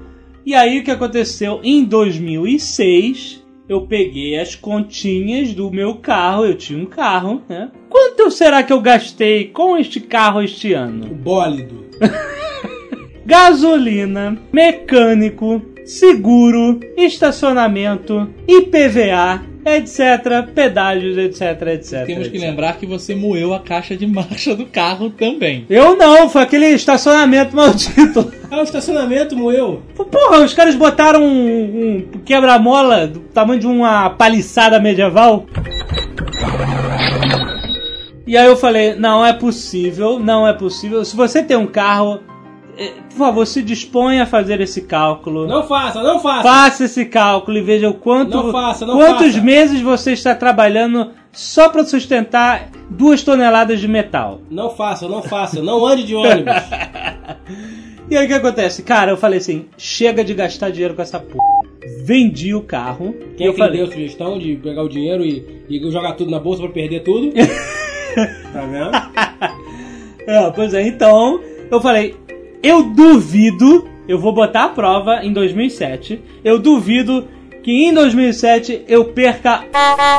[0.44, 1.61] E aí o que aconteceu?
[1.62, 7.70] Em 2006, eu peguei as continhas do meu carro, eu tinha um carro, né?
[7.88, 11.07] Quanto será que eu gastei com este carro este ano?
[11.07, 11.85] O bólido.
[13.24, 22.07] Gasolina, mecânico, seguro, estacionamento, IPVA, etc, pedágios, etc, etc.
[22.07, 22.49] Temos que etc.
[22.49, 25.64] lembrar que você moeu a caixa de marcha do carro também.
[25.70, 28.33] Eu não, foi aquele estacionamento maldito.
[28.51, 29.83] Ah, o estacionamento moeu.
[29.97, 35.47] Porra, os caras botaram um, um quebra-mola do tamanho de uma paliçada medieval.
[38.27, 41.05] E aí eu falei, não é possível, não é possível.
[41.05, 42.20] Se você tem um carro,
[43.10, 45.46] por favor, se disponha a fazer esse cálculo.
[45.46, 46.42] Não faça, não faça.
[46.42, 49.40] Faça esse cálculo e veja o quanto, Não faça, não quantos faça.
[49.44, 54.40] meses você está trabalhando só para sustentar duas toneladas de metal.
[54.50, 55.62] Não faça, não faça.
[55.62, 56.54] Não ande de ônibus.
[58.10, 58.82] E aí o que acontece?
[58.82, 61.42] Cara, eu falei assim: chega de gastar dinheiro com essa porra.
[62.04, 63.14] Vendi o carro.
[63.37, 66.30] Quem é que falei, deu a sugestão de pegar o dinheiro e, e jogar tudo
[66.30, 67.32] na bolsa pra perder tudo?
[68.52, 69.64] tá vendo?
[70.26, 71.38] É, pois é, então
[71.70, 72.16] eu falei,
[72.64, 77.29] eu duvido, eu vou botar a prova em 2007, eu duvido
[77.62, 79.64] que em 2007 eu perca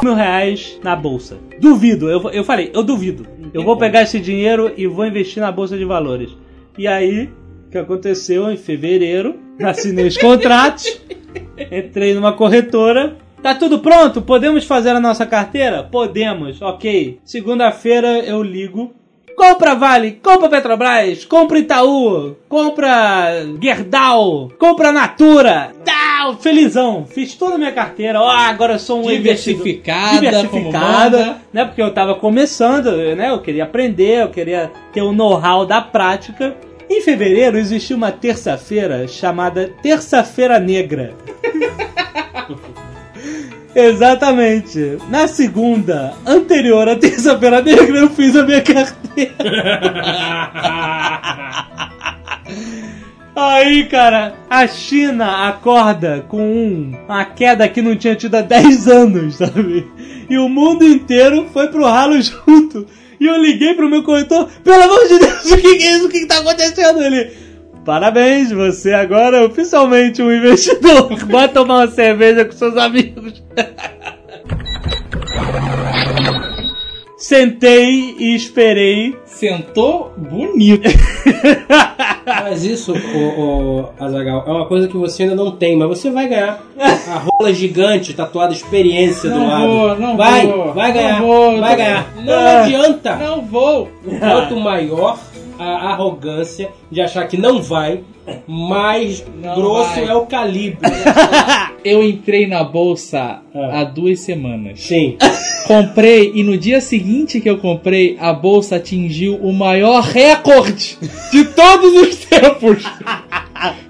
[0.03, 1.39] mil reais na bolsa.
[1.59, 3.25] Duvido, eu, eu falei, eu duvido.
[3.51, 6.37] Eu vou pegar esse dinheiro e vou investir na bolsa de valores.
[6.77, 7.31] E aí,
[7.67, 11.01] o que aconteceu em fevereiro, assinei os contratos,
[11.71, 13.17] entrei numa corretora.
[13.41, 14.21] Tá tudo pronto?
[14.21, 15.83] Podemos fazer a nossa carteira?
[15.83, 17.19] Podemos, ok.
[17.23, 18.93] Segunda-feira eu ligo.
[19.35, 25.71] Compra Vale, compra Petrobras, compra Itaú, compra Gerdau, compra Natura.
[25.83, 27.05] Tá, felizão.
[27.05, 28.21] Fiz toda a minha carteira.
[28.21, 31.65] Ó, agora eu sou um Diversificada, diversificada, né?
[31.65, 33.29] Porque eu tava começando, né?
[33.29, 36.55] Eu queria aprender, eu queria ter o know-how da prática.
[36.89, 41.13] Em fevereiro existiu uma terça-feira chamada Terça-feira Negra.
[43.75, 44.97] Exatamente.
[45.09, 49.33] Na segunda, anterior à terça-feira negra, eu fiz a minha carteira.
[53.35, 58.87] Aí, cara, a China acorda com um- uma queda que não tinha tido há 10
[58.87, 59.85] anos, sabe?
[60.29, 62.87] E o mundo inteiro foi pro ralo junto.
[63.19, 66.05] E eu liguei pro meu corretor, pelo amor de Deus, o que, que é isso?
[66.05, 67.01] O que, que tá acontecendo?
[67.03, 67.29] Ele,
[67.85, 71.15] parabéns, você agora é oficialmente um investidor.
[71.29, 73.43] Vai tomar uma cerveja com seus amigos.
[77.17, 79.15] Sentei e esperei.
[79.25, 80.87] Sentou bonito.
[82.25, 83.19] Mas isso, o,
[83.79, 86.59] o Azagal, é uma coisa que você ainda não tem, mas você vai ganhar.
[86.79, 89.67] A rola gigante tatuada experiência do Não lado.
[89.67, 92.13] vou, não vai, vou, vai ganhar, não vou, vai não- ganhar.
[92.25, 92.61] Não Ah.
[92.63, 93.15] adianta.
[93.17, 93.89] Não vou.
[94.19, 95.19] Quanto maior
[95.59, 98.01] a arrogância de achar que não vai,
[98.47, 100.05] mais Não grosso vai.
[100.07, 100.79] é o calibre.
[101.85, 103.81] Eu entrei na bolsa Ah.
[103.81, 104.81] há duas semanas.
[104.81, 105.17] Sim.
[105.67, 110.97] Comprei e no dia seguinte que eu comprei, a bolsa atingiu o maior recorde
[111.31, 112.83] de todos os tempos.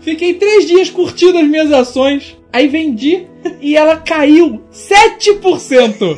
[0.02, 3.26] Fiquei três dias curtindo as minhas ações, aí vendi
[3.62, 6.18] e ela caiu 7%.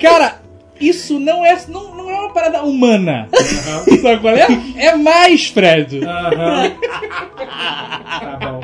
[0.00, 0.41] Cara,
[0.88, 3.28] isso não é, não, não é uma parada humana.
[3.32, 4.46] Sabe qual é?
[4.76, 6.00] É mais, Fred.
[6.04, 6.72] Aham.
[8.20, 8.60] tá bom.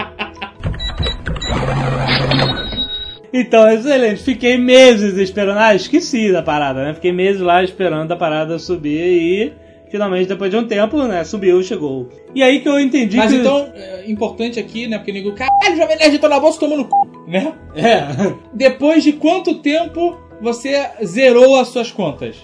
[3.32, 4.22] Então, excelente.
[4.22, 5.58] Fiquei meses esperando.
[5.58, 6.94] Ah, esqueci da parada, né?
[6.94, 9.52] Fiquei meses lá esperando a parada subir e
[9.90, 11.24] finalmente, depois de um tempo, né?
[11.24, 12.08] Subiu, chegou.
[12.34, 13.38] E aí que eu entendi Mas que.
[13.38, 14.98] então, é importante aqui, né?
[14.98, 17.30] Porque nego, caralho, Jovem Nerd tô na bolsa tomando c...
[17.30, 17.52] né?
[17.74, 18.34] É.
[18.52, 22.36] Depois de quanto tempo você zerou as suas contas?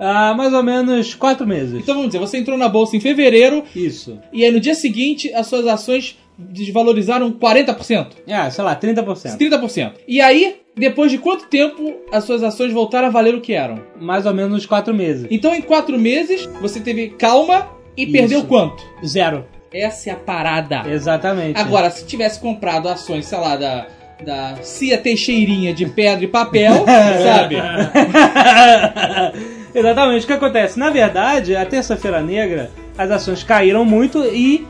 [0.00, 1.74] Ah, mais ou menos quatro meses.
[1.80, 4.18] Então vamos dizer, você entrou na bolsa em fevereiro Isso.
[4.32, 9.36] e aí no dia seguinte as suas ações desvalorizaram 40%, Ah, sei lá, 30%.
[9.38, 9.92] 30%.
[10.08, 13.80] E aí, depois de quanto tempo as suas ações voltaram a valer o que eram?
[14.00, 15.26] Mais ou menos quatro meses.
[15.30, 18.12] Então em quatro meses você teve calma e Isso.
[18.12, 18.82] perdeu quanto?
[19.06, 19.44] Zero.
[19.72, 20.82] Essa é a parada.
[20.90, 21.58] Exatamente.
[21.58, 23.86] Agora, se tivesse comprado ações, sei lá, da,
[24.22, 26.84] da Cia Teixeirinha de pedra e papel,
[27.22, 27.56] sabe?
[29.74, 30.24] Exatamente.
[30.24, 30.78] O que acontece?
[30.78, 34.66] Na verdade, a terça-feira negra, as ações caíram muito e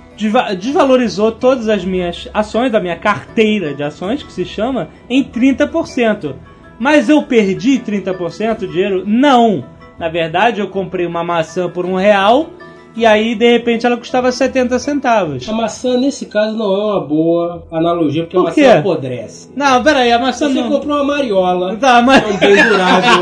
[0.58, 6.34] desvalorizou todas as minhas ações, da minha carteira de ações, que se chama, em 30%.
[6.78, 9.04] Mas eu perdi 30% de dinheiro?
[9.06, 9.64] Não.
[9.98, 12.50] Na verdade, eu comprei uma maçã por um real
[12.96, 15.48] e aí, de repente, ela custava 70 centavos.
[15.48, 18.62] A maçã, nesse caso, não é uma boa analogia, porque Por a quê?
[18.66, 19.50] maçã apodrece.
[19.56, 20.68] Não, peraí, a maçã Você não...
[20.70, 22.22] comprou uma mariola, Tá, mas...
[22.22, 23.12] é um bem durável,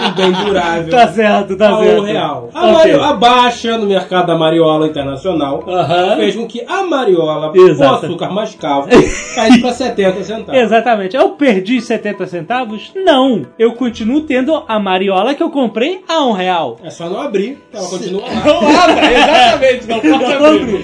[0.00, 0.90] um bem durável.
[0.90, 2.00] Tá certo, tá a certo.
[2.00, 2.48] um real.
[2.52, 2.72] A, Ok.
[2.74, 6.16] Mario- a baixa no mercado da mariola internacional Aham.
[6.16, 8.00] fez com que a mariola Exato.
[8.00, 8.88] com açúcar mascavo
[9.34, 10.60] caísse para 70 centavos.
[10.60, 11.16] Exatamente.
[11.16, 12.92] Eu perdi 70 centavos?
[12.94, 13.42] Não.
[13.58, 16.76] Eu continuo tendo a mariola que eu comprei a um real.
[16.82, 18.44] É só não abrir, ela continua lá.
[18.44, 20.82] Não abra, exatamente, não pode abrir.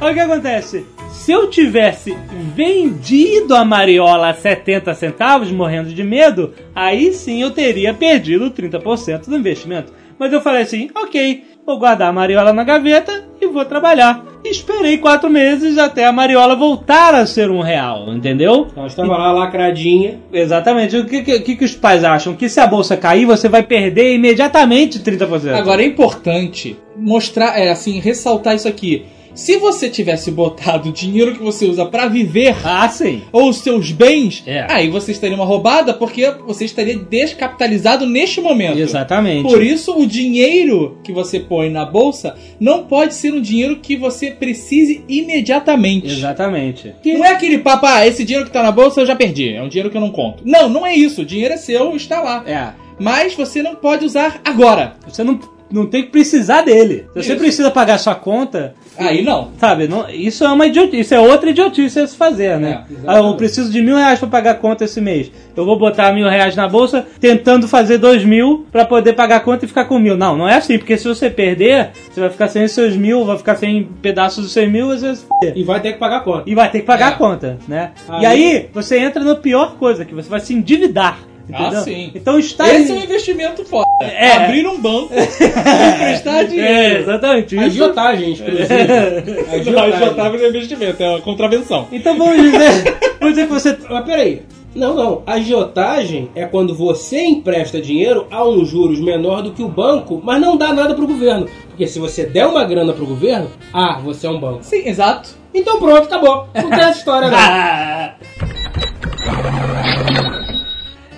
[0.00, 0.86] Olha o que acontece.
[1.10, 2.16] Se eu tivesse
[2.54, 9.26] vendido a mariola a 70 centavos, morrendo de medo, aí sim eu teria perdido 30%
[9.26, 9.92] do investimento.
[10.18, 14.24] Mas eu falei assim, ok, vou guardar a mariola na gaveta e vou trabalhar.
[14.44, 18.68] Esperei quatro meses até a mariola voltar a ser um real, entendeu?
[18.76, 20.20] Ela estava lá lacradinha.
[20.32, 20.96] Exatamente.
[20.96, 22.36] O que, que, que que os pais acham?
[22.36, 25.52] Que se a bolsa cair, você vai perder imediatamente 30%.
[25.52, 29.04] Agora é importante mostrar, é assim, ressaltar isso aqui.
[29.36, 33.22] Se você tivesse botado o dinheiro que você usa pra viver Ah, sim.
[33.30, 34.66] ou os seus bens, É.
[34.68, 38.78] aí você estaria uma roubada porque você estaria descapitalizado neste momento.
[38.78, 39.42] Exatamente.
[39.42, 43.94] Por isso, o dinheiro que você põe na bolsa não pode ser um dinheiro que
[43.94, 46.06] você precise imediatamente.
[46.06, 46.94] Exatamente.
[47.04, 49.62] Não é aquele papo, ah, esse dinheiro que tá na bolsa eu já perdi, é
[49.62, 50.42] um dinheiro que eu não conto.
[50.46, 51.20] Não, não é isso.
[51.20, 52.42] O dinheiro é seu, está lá.
[52.46, 52.68] É.
[52.98, 54.94] Mas você não pode usar agora.
[55.06, 55.38] Você não,
[55.70, 57.06] não tem que precisar dele.
[57.14, 57.38] Se você Isso.
[57.38, 59.50] precisa pagar sua conta, Aí não.
[59.58, 62.84] sabe, não- isso é uma idiotice, isso é outra idiotice a se fazer, né?
[62.90, 65.30] É, ah, eu preciso de mil reais pra pagar a conta esse mês.
[65.56, 69.40] Eu vou botar mil reais na bolsa, tentando fazer dois mil pra poder pagar a
[69.40, 70.16] conta e ficar com mil.
[70.16, 73.24] Não, não é assim, porque se você perder, você vai ficar sem os seus mil,
[73.24, 75.26] vai ficar sem pedaços dos seus mil, você vai se.
[75.56, 76.42] E vai ter que pagar a conta.
[76.46, 77.14] E vai ter que pagar É.
[77.14, 77.90] a conta, né?
[78.08, 81.18] Aí- E aí, você entra na pior coisa, que você vai se endividar.
[81.48, 81.78] Entendeu?
[81.78, 82.10] Ah, sim.
[82.14, 83.86] Então está Esse é um investimento foda.
[84.02, 84.32] É.
[84.32, 87.00] Abrir um banco e emprestar É, dinheiro.
[87.00, 87.54] exatamente.
[87.54, 87.64] Isso.
[87.64, 88.68] Agiotagem, inclusive.
[88.68, 89.92] Não, Agiotagem.
[89.94, 91.86] agiotagem não é investimento, é uma contravenção.
[91.92, 94.42] Então vamos dizer, vamos dizer que você Mas peraí.
[94.74, 95.22] Não, não.
[95.26, 100.38] Agiotagem é quando você empresta dinheiro a um juros menor do que o banco, mas
[100.38, 101.48] não dá nada pro governo.
[101.68, 104.58] Porque se você der uma grana pro governo, ah, você é um banco.
[104.62, 105.30] Sim, exato.
[105.54, 106.46] Então pronto, acabou.
[106.54, 108.46] Não tem essa história, não.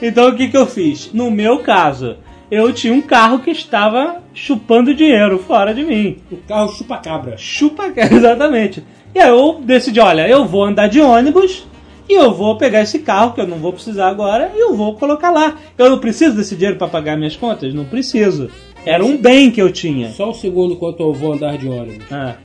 [0.00, 1.12] Então o que, que eu fiz?
[1.12, 2.16] No meu caso,
[2.50, 6.18] eu tinha um carro que estava chupando dinheiro fora de mim.
[6.30, 7.36] O carro chupa cabra.
[7.36, 8.82] Chupa, exatamente.
[9.14, 11.66] E aí eu decidi, olha, eu vou andar de ônibus
[12.08, 14.94] e eu vou pegar esse carro que eu não vou precisar agora e eu vou
[14.96, 15.56] colocar lá.
[15.76, 17.74] Eu não preciso desse dinheiro para pagar minhas contas?
[17.74, 18.50] Não preciso.
[18.86, 20.10] Era um bem que eu tinha.
[20.12, 22.06] Só um segundo enquanto eu vou andar de ônibus.
[22.10, 22.36] Ah.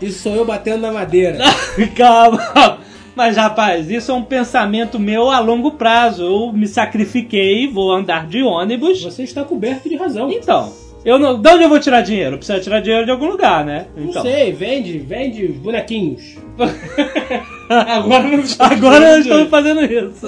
[0.00, 1.38] Isso sou eu batendo na madeira.
[1.94, 2.78] Calma.
[3.14, 6.24] Mas, rapaz, isso é um pensamento meu a longo prazo.
[6.24, 9.02] Eu me sacrifiquei, vou andar de ônibus.
[9.02, 10.30] Você está coberto de razão.
[10.30, 10.72] Então,
[11.04, 12.34] eu não, de onde eu vou tirar dinheiro?
[12.34, 13.86] Eu preciso tirar dinheiro de algum lugar, né?
[13.96, 16.36] Não Então, sei, vende, vende os bonequinhos.
[17.68, 20.26] Agora não estou agora eu estou fazendo isso.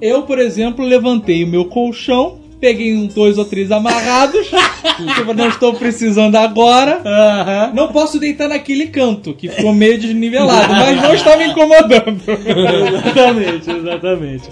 [0.00, 4.50] Eu, por exemplo, levantei o meu colchão, peguei uns dois ou três amarrados,
[5.18, 7.02] eu não estou precisando agora.
[7.04, 7.72] Aham.
[7.74, 12.22] Não posso deitar naquele canto, que ficou meio desnivelado, mas não está me incomodando.
[12.24, 14.48] Exatamente, exatamente.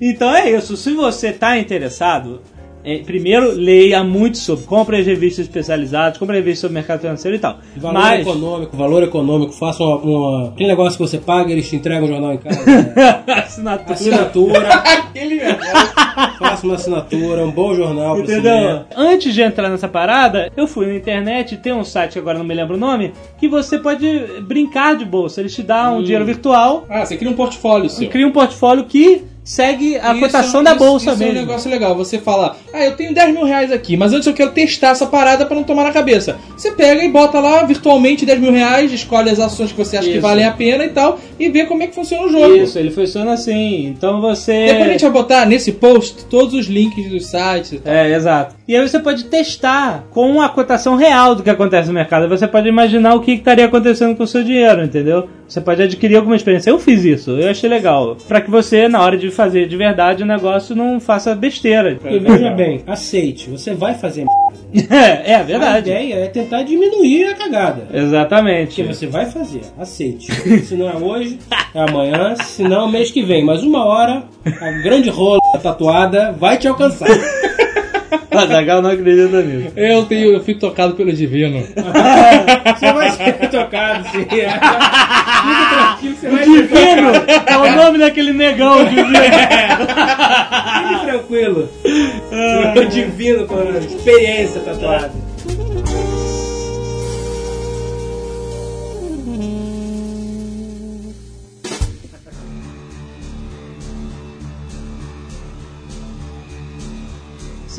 [0.00, 0.76] Então é isso.
[0.76, 2.40] Se você está interessado,
[2.84, 4.64] eh, primeiro leia muito sobre.
[4.64, 7.58] Compre as revistas especializadas, compre revistas sobre mercado financeiro e tal.
[7.76, 8.20] Valor Mas.
[8.26, 12.08] econômico, valor econômico, faça uma, uma- Aquele negócio que você paga, eles te entregam o
[12.08, 12.64] jornal em casa.
[12.66, 13.22] né?
[13.44, 13.92] assinatura.
[13.92, 15.40] Assinatura, Aquele
[16.38, 18.80] faça uma assinatura, um bom jornal Entendeu?
[18.96, 22.44] Antes de entrar nessa parada, eu fui na internet, tem um site que agora não
[22.44, 24.06] me lembro o nome, que você pode
[24.42, 25.40] brincar de bolsa.
[25.40, 28.08] Eles te dão um dinheiro virtual Ah, você cria um portfólio seu.
[28.08, 31.38] cria um portfólio que segue a Isso cotação é- da isso- bolsa isso mesmo.
[31.38, 31.96] é um negócio legal.
[31.96, 35.06] Você fala, ah, eu tenho 10 mil reais aqui, mas antes eu quero testar essa
[35.06, 36.36] parada pra não tomar na cabeça.
[36.56, 40.06] Você pega e bota lá virtualmente 10 mil reais, escolhe as ações que você acha
[40.06, 40.22] que Isso.
[40.22, 42.54] valem a pena e tal, e vê como é que funciona o jogo.
[42.54, 43.86] Isso, ele funciona assim.
[43.86, 44.66] Então você.
[44.66, 47.92] Depois a gente vai botar nesse post todos os links dos sites e tal.
[47.92, 48.54] É, exato.
[48.68, 52.28] E aí você pode testar com a cotação real do que acontece no mercado.
[52.28, 55.28] Você pode imaginar o que que estaria acontecendo com o seu dinheiro, entendeu?
[55.48, 56.70] Você pode adquirir alguma experiência.
[56.70, 58.16] Eu fiz isso, eu achei legal.
[58.26, 61.98] Pra que você, na hora de fazer de verdade o negócio, não faça besteira.
[62.10, 64.24] E veja bem, aceite, você vai fazer.
[64.90, 65.90] É, é A verdade.
[65.90, 67.88] ideia é tentar diminuir a cagada.
[67.92, 68.76] Exatamente.
[68.82, 70.32] Porque você vai fazer, aceite.
[70.64, 71.38] Se não é hoje,
[71.74, 73.44] é amanhã, se não, mês que vem.
[73.44, 77.06] Mas uma hora, a grande rola tatuada vai te alcançar.
[78.30, 79.72] O Zagal não acredita nisso.
[79.76, 81.62] Eu tenho, eu fico tocado pelo divino.
[82.78, 84.24] Você vai ser tocado, sim.
[84.24, 84.58] Fica
[85.98, 87.10] tranquilo, você vai ser Divino!
[87.46, 89.08] É o nome daquele negão, Divino.
[90.88, 91.68] Fique tranquilo.
[92.76, 95.10] O divino com a experiência tatuada.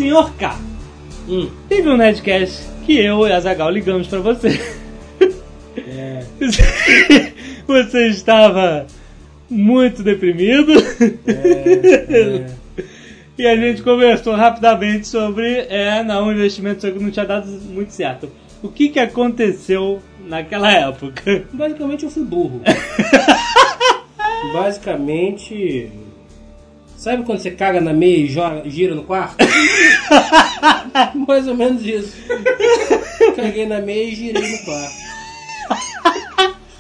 [0.04, 0.60] Senhor K,
[1.30, 1.50] Hum.
[1.70, 4.60] teve um Nerdcast que eu e a Zagal ligamos pra você.
[5.78, 6.26] É.
[7.66, 8.86] Você estava
[9.50, 10.74] muito deprimido.
[11.26, 12.48] É,
[13.40, 17.94] E a gente conversou rapidamente sobre é, não, um investimento que não tinha dado muito
[17.94, 18.30] certo.
[18.62, 21.46] O que, que aconteceu naquela época?
[21.54, 22.62] Basicamente eu fui burro.
[24.54, 26.03] Basicamente.
[27.04, 29.36] Sabe quando você caga na meia e joga- gira no quarto?
[31.28, 32.16] Mais ou menos isso.
[33.36, 34.94] Caguei na meia e girei no quarto.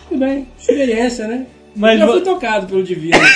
[0.07, 1.45] Tudo bem, experiência, né?
[1.75, 3.19] Mas Já vo- fui tocado pelo divino.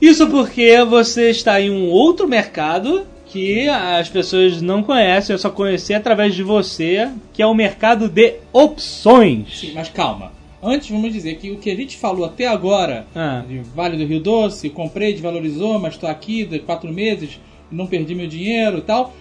[0.00, 5.50] Isso porque você está em um outro mercado que as pessoas não conhecem, eu só
[5.50, 9.58] conheci através de você, que é o mercado de opções.
[9.60, 10.32] Sim, mas calma.
[10.64, 13.44] Antes, vamos dizer que o que a gente falou até agora, Ah.
[13.46, 17.38] de Vale do Rio Doce, comprei, desvalorizou, mas estou aqui de quatro meses,
[17.70, 19.12] não perdi meu dinheiro e tal,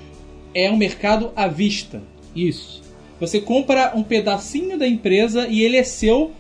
[0.56, 2.02] é um mercado à vista.
[2.34, 2.82] Isso.
[3.20, 6.32] Você compra um pedacinho da empresa e ele é seu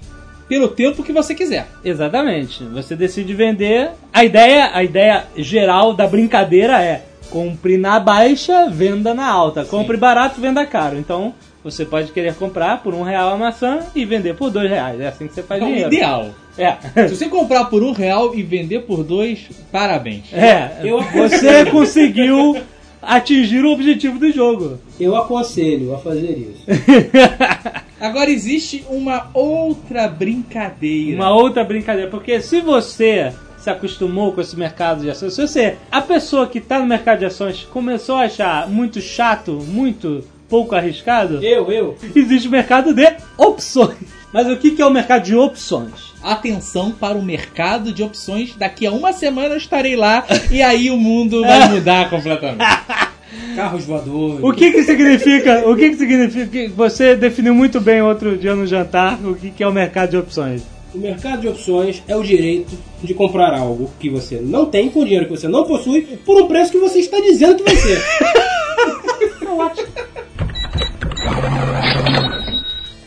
[0.47, 1.68] pelo tempo que você quiser.
[1.84, 2.64] Exatamente.
[2.66, 3.91] Você decide vender.
[4.12, 9.66] A ideia, a ideia geral da brincadeira é compre na baixa, venda na alta.
[9.66, 10.97] Compre barato, venda caro.
[10.97, 11.34] Então
[11.64, 14.99] você pode querer comprar por um real a maçã e vender por dois reais.
[14.99, 15.88] É assim que você faz É o dinheiro.
[15.93, 16.30] ideal.
[16.57, 16.76] É.
[17.07, 20.26] Se você comprar por um real e vender por dois, parabéns.
[20.34, 22.57] É, Eu- você conseguiu
[23.01, 24.80] atingir o objetivo do jogo.
[24.99, 26.64] Eu aconselho a fazer isso.
[27.99, 31.16] Agora existe uma outra brincadeira.
[31.18, 35.76] Uma outra brincadeira, porque se você se acostumou com esse mercado de ações, se você,
[35.89, 40.22] a pessoa que está no mercado de ações começou a achar muito chato, muito
[40.54, 41.95] pouco arriscado, Eu, eu.
[42.16, 43.97] existe o mercado de opções.
[44.32, 46.14] Mas o que que é o mercado de opções?
[46.22, 48.56] Atenção para o mercado de opções.
[48.56, 52.64] Daqui a uma semana eu estarei lá e aí o mundo vai mudar completamente.
[53.56, 54.43] Carros voadores.
[54.43, 55.68] O que que significa?
[55.68, 56.45] O que que significa?
[56.45, 60.12] que Você definiu muito bem outro dia no jantar o que que é o mercado
[60.12, 60.62] de opções.
[60.93, 65.04] O mercado de opções é o direito de comprar algo que você não tem com
[65.04, 67.99] dinheiro que você não possui por um preço que você está dizendo que vai ser.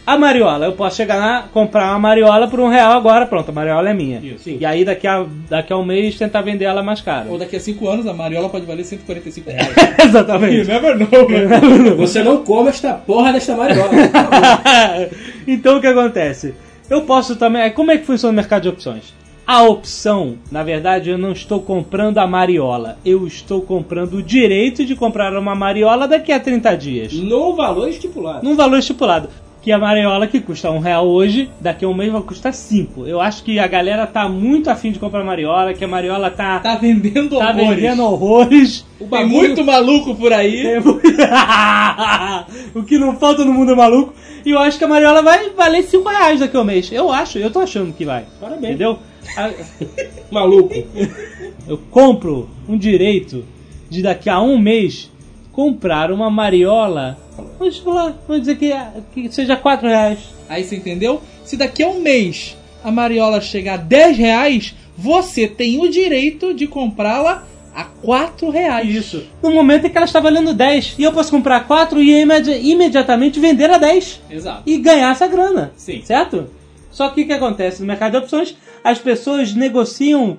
[0.07, 3.53] A mariola, eu posso chegar lá, comprar uma mariola por um real agora, pronto, a
[3.53, 4.21] mariola é minha.
[4.21, 4.49] Isso.
[4.49, 7.27] E aí daqui a, daqui a um mês tentar vender ela mais cara.
[7.29, 9.75] Ou daqui a cinco anos a mariola pode valer 145 reais.
[9.99, 10.69] Exatamente.
[10.69, 11.49] never know, né?
[11.99, 13.91] Você não come esta porra desta mariola.
[15.45, 16.55] então o que acontece?
[16.89, 17.69] Eu posso também.
[17.73, 19.13] Como é que funciona o mercado de opções?
[19.45, 22.97] A opção, na verdade, eu não estou comprando a mariola.
[23.05, 27.13] Eu estou comprando o direito de comprar uma mariola daqui a 30 dias.
[27.13, 28.45] No valor estipulado.
[28.45, 29.29] Num valor estipulado.
[29.67, 33.05] Que a mariola que custa um real hoje, daqui a um mês vai custar cinco.
[33.05, 36.61] Eu acho que a galera tá muito afim de comprar mariola, que a mariola tá,
[36.61, 37.69] Tá vendendo tá horrores.
[37.71, 38.85] vendendo horrores.
[38.95, 40.79] O Tem bagulho- muito maluco por aí.
[40.79, 41.01] Mu-
[42.81, 44.15] o que não falta no mundo é maluco.
[44.45, 46.93] E eu acho que a mariola vai valer 5 reais daqui a um mês.
[46.93, 48.25] Eu acho, eu tô achando que vai.
[48.41, 48.75] Parabéns.
[48.77, 49.01] Entendeu?
[49.37, 49.51] A-
[50.31, 50.73] Maluco.
[51.67, 53.45] Eu compro um direito
[53.91, 55.11] de daqui a um mês
[55.57, 57.17] comprar uma mariola.
[57.59, 58.71] Vamos falar, vamos dizer que,
[59.15, 60.19] que seja 4 reais.
[60.51, 61.23] Aí você entendeu?
[61.47, 62.55] Se daqui a um mês
[62.85, 68.87] a mariola chegar a 10 reais, você tem o direito de comprá-la a 4 reais.
[68.95, 69.25] Isso.
[69.43, 70.97] No momento em que ela está valendo 10.
[70.99, 74.21] E eu posso comprar 4 e imedi- imediatamente vender a 10.
[74.31, 74.63] Exato.
[74.67, 75.73] e ganhar essa grana.
[75.75, 76.03] Sim.
[76.05, 76.51] Certo?
[76.91, 78.55] Só que o que acontece no mercado de opções?
[78.85, 80.37] As pessoas negociam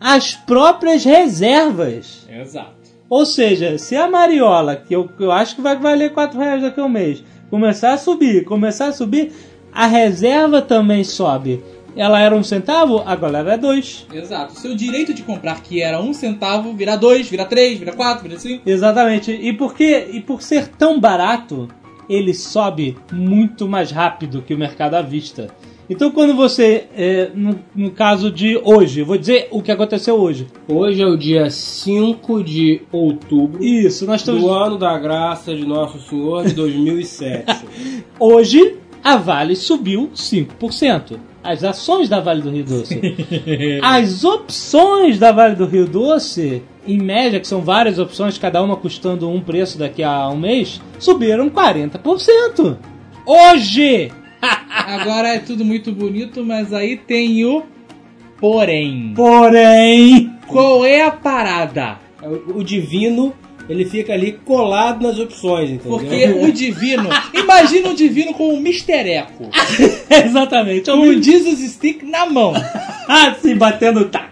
[0.00, 2.26] as próprias reservas.
[2.30, 2.79] Exato.
[3.10, 6.78] Ou seja, se a mariola, que eu, eu acho que vai valer 4 reais daqui
[6.78, 9.32] a um mês, começar a subir, começar a subir,
[9.72, 11.60] a reserva também sobe.
[11.96, 14.06] Ela era um centavo, agora ela é dois.
[14.14, 14.52] Exato.
[14.52, 18.38] Seu direito de comprar, que era um centavo, vira dois, vira três, vira quatro, vira
[18.38, 18.62] cinco.
[18.64, 19.32] Exatamente.
[19.32, 20.08] E por quê?
[20.12, 21.68] E por ser tão barato,
[22.08, 25.48] ele sobe muito mais rápido que o mercado à vista.
[25.90, 30.46] Então, quando você, é, no, no caso de hoje, vou dizer o que aconteceu hoje.
[30.68, 34.40] Hoje é o dia 5 de outubro Isso, nós estamos.
[34.40, 37.66] do ano da graça de Nosso Senhor de 2007.
[38.20, 41.18] Hoje, a Vale subiu 5%.
[41.42, 43.00] As ações da Vale do Rio Doce.
[43.82, 48.76] As opções da Vale do Rio Doce, em média, que são várias opções, cada uma
[48.76, 52.76] custando um preço daqui a um mês, subiram 40%.
[53.26, 54.12] Hoje!
[54.40, 57.62] Agora é tudo muito bonito, mas aí tem o
[58.40, 59.12] porém.
[59.14, 61.98] Porém, Qual é a parada?
[62.22, 63.32] o, o divino,
[63.68, 65.98] ele fica ali colado nas opções, entendeu?
[65.98, 67.08] Porque o divino.
[67.32, 69.48] Imagina o divino com o mistereco.
[70.10, 72.52] exatamente, Com o Jesus Stick na mão.
[73.06, 74.28] assim batendo tá.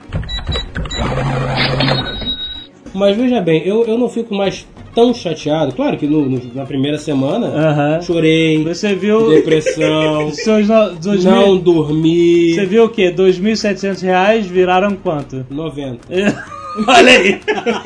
[2.95, 4.67] Mas veja bem, eu, eu não fico mais
[4.99, 5.73] tão chateado.
[5.77, 8.03] Claro que no- no- na primeira semana Aham.
[8.03, 12.53] chorei, Você viu depressão, seus no, dois não mil, dormi.
[12.55, 13.13] Você viu o quê?
[13.13, 15.47] 2.700 reais viraram quanto?
[15.49, 16.01] 90.
[16.89, 17.41] Olha aí.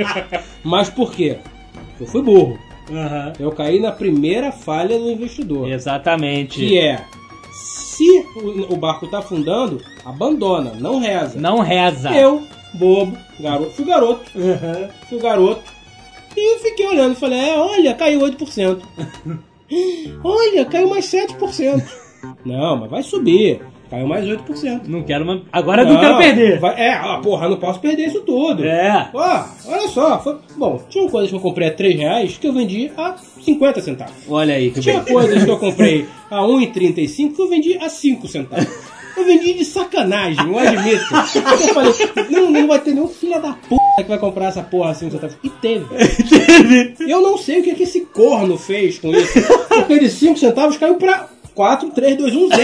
[0.64, 1.36] Mas por quê?
[2.00, 2.58] Eu fui burro.
[2.90, 3.32] Aham.
[3.38, 5.70] Eu caí na primeira falha do investidor.
[5.70, 6.60] Exatamente.
[6.60, 7.04] Que é,
[7.52, 11.38] se o, o barco tá afundando, abandona, não reza.
[11.38, 12.10] Não reza.
[12.10, 12.42] Eu,
[12.74, 14.88] bobo, garoto, fui garoto, Aham.
[15.10, 15.71] fui garoto.
[16.36, 18.80] E eu fiquei olhando, falei, é, olha, caiu 8%.
[20.24, 21.82] olha, caiu mais 7%.
[22.44, 23.60] Não, mas vai subir.
[23.90, 24.82] Caiu mais 8%.
[24.86, 25.42] Não quero uma...
[25.52, 26.58] Agora eu não, quero perder.
[26.58, 28.64] vai- é, ah, porra, não posso perder isso tudo.
[28.64, 29.10] É.
[29.12, 30.18] Ó, olha só.
[30.18, 33.80] foi- bom, tinha coisas que eu comprei a 3 reais que eu vendi a 50
[33.82, 34.14] centavos.
[34.28, 35.12] Olha aí, que Tinha bem.
[35.12, 38.66] coisas que eu comprei a 1,35 que eu vendi a 5 centavos.
[39.16, 41.04] Eu vendi de sacanagem, eu admito.
[41.14, 41.92] Eu falei,
[42.30, 45.10] não, não vai ter nenhum filho da puta que vai comprar essa porra a 5
[45.12, 45.36] centavos.
[45.44, 45.86] E teve.
[47.00, 49.32] Eu não sei o que, que esse corno fez com isso.
[49.68, 52.58] Porque de 5 centavos caiu pra 4, 3, 2, 1, 0.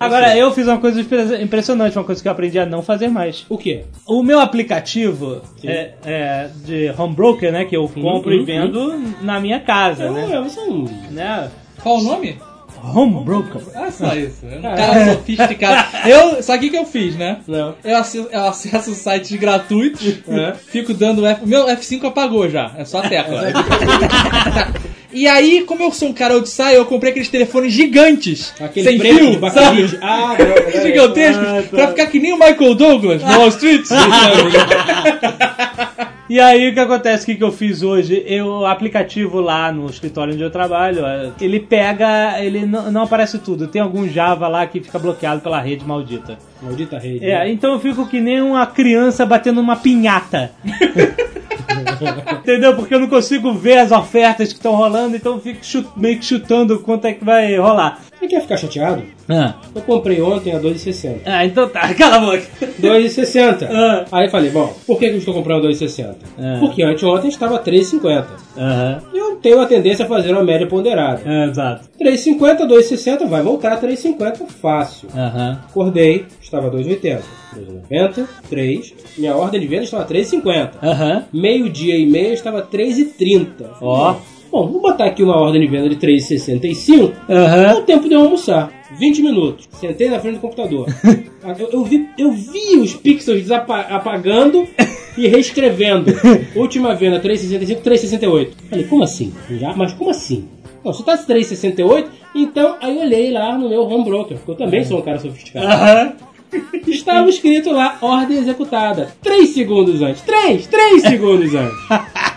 [0.00, 3.08] Agora, eu fiz uma coisa impre- impressionante, uma coisa que eu aprendi a não fazer
[3.08, 3.44] mais.
[3.48, 3.82] O quê?
[4.06, 7.64] O meu aplicativo é, é de home broker, né?
[7.64, 10.28] Que eu compro uhum, e vendo na minha casa, Eu, né?
[10.30, 10.84] eu, você não...
[11.10, 11.50] né?
[11.82, 12.38] Qual o nome?
[12.94, 13.60] Home broker.
[13.74, 14.46] Ah, só isso.
[14.50, 16.08] É um cara sofisticado.
[16.08, 17.38] Eu, sabe o que, que eu fiz, né?
[17.48, 17.74] Não.
[17.82, 20.54] Eu acesso, eu acesso sites gratuitos, É.
[20.70, 21.44] fico dando F.
[21.44, 23.42] Meu F5 apagou já, é só a tecla.
[25.12, 28.54] e aí, como eu sou um cara outside, eu comprei aqueles telefones gigantes.
[28.60, 29.98] Aquele sem fio, sabe?
[30.00, 30.70] Ah, não.
[30.82, 31.68] Gigantescos, Ah, tá.
[31.76, 33.86] pra ficar que nem o Michael Douglas no Wall Street.
[36.28, 37.22] E aí o que acontece?
[37.22, 38.22] O que, que eu fiz hoje?
[38.26, 43.02] Eu, o aplicativo lá no escritório onde eu trabalho, é, ele pega, ele não, não
[43.02, 43.66] aparece tudo.
[43.66, 46.38] Tem algum Java lá que fica bloqueado pela rede maldita.
[46.60, 47.24] Maldita rede.
[47.24, 50.52] É, então eu fico que nem uma criança batendo uma pinhata.
[52.42, 52.76] Entendeu?
[52.76, 55.60] Porque eu não consigo ver as ofertas que estão rolando, então eu fico
[55.96, 58.00] meio que chutando quanto é que vai rolar.
[58.18, 59.02] Você quer ficar chateado?
[59.28, 61.18] Ah, Eu comprei ontem a 2,60.
[61.24, 62.42] ah então tá, cala a boca.
[62.80, 63.68] 2,60.
[63.70, 64.04] Ah.
[64.10, 66.14] Aí eu falei, bom, por que eu estou comprando 2,60?
[66.38, 66.56] Ah.
[66.60, 68.26] Porque anteontem estava 3,50.
[68.56, 71.22] Aham, Eu tenho a tendência a fazer uma média ponderada.
[71.24, 71.88] é, exato.
[72.00, 75.08] 3,50, 2,60, vai voltar a 3,50 fácil.
[75.14, 75.60] Aham.
[75.68, 77.20] Acordei, estava 2,80.
[77.90, 78.94] 2,90, 3.
[79.16, 80.70] Minha ordem de venda estava 3,50.
[80.82, 81.24] Aham.
[81.32, 83.46] Meio-dia e meia estava 3,30.
[83.80, 84.16] Ó.
[84.50, 87.12] Bom, vou botar aqui uma ordem de venda de 3,65.
[87.28, 87.78] É Aham.
[87.78, 88.72] o tempo de eu almoçar.
[88.98, 89.68] 20 minutos.
[89.72, 90.86] Sentei na frente do computador.
[91.58, 94.66] eu, eu vi, eu vi os pixels apagando
[95.16, 96.12] e reescrevendo.
[96.56, 98.48] Última venda 3,65, 3,68.
[98.70, 99.32] Falei, como assim?
[99.50, 99.74] Já?
[99.74, 100.48] Mas como assim?
[100.84, 104.56] Não, se tá 3,68, então aí eu olhei lá no meu home broker, porque eu
[104.56, 105.66] também sou um cara sofisticado.
[105.66, 106.12] Aham.
[106.86, 109.12] Estava escrito lá, ordem executada.
[109.22, 110.22] 3 segundos antes.
[110.22, 111.76] 3, 3 segundos antes.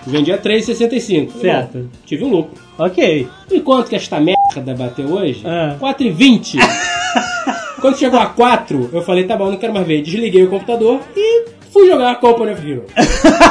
[0.05, 1.31] Vendi a 3,65.
[1.39, 1.77] Certo.
[1.77, 2.61] Bom, Tive um lucro.
[2.77, 3.27] Ok.
[3.49, 5.41] E quanto que esta merda bateu hoje?
[5.45, 5.75] Ah.
[5.79, 6.57] 4,20.
[7.79, 10.03] Quando chegou a 4, eu falei, tá bom, não quero mais ver.
[10.03, 12.91] Desliguei o computador e fui jogar a Company of Heroes.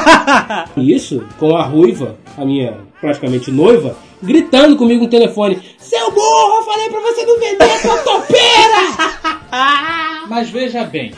[0.77, 5.61] Isso, com a ruiva, a minha praticamente noiva, gritando comigo no telefone.
[5.79, 10.10] Seu burro, eu falei pra você não vender essa topeira!
[10.31, 11.11] Mas veja bem,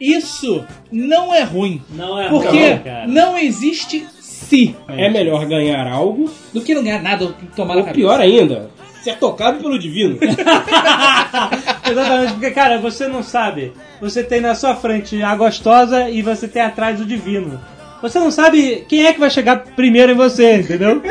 [0.00, 1.82] isso não é ruim.
[1.90, 3.08] Não é Porque ruim, cara.
[3.08, 7.86] não existe se É melhor ganhar algo, do que não ganhar nada, tomar na ou
[7.88, 8.70] pior ainda,
[9.02, 10.16] ser tocado pelo divino.
[11.90, 13.72] Exatamente, porque, cara, você não sabe.
[14.00, 17.60] Você tem na sua frente a gostosa e você tem atrás o divino.
[18.00, 21.02] Você não sabe quem é que vai chegar primeiro em você, entendeu?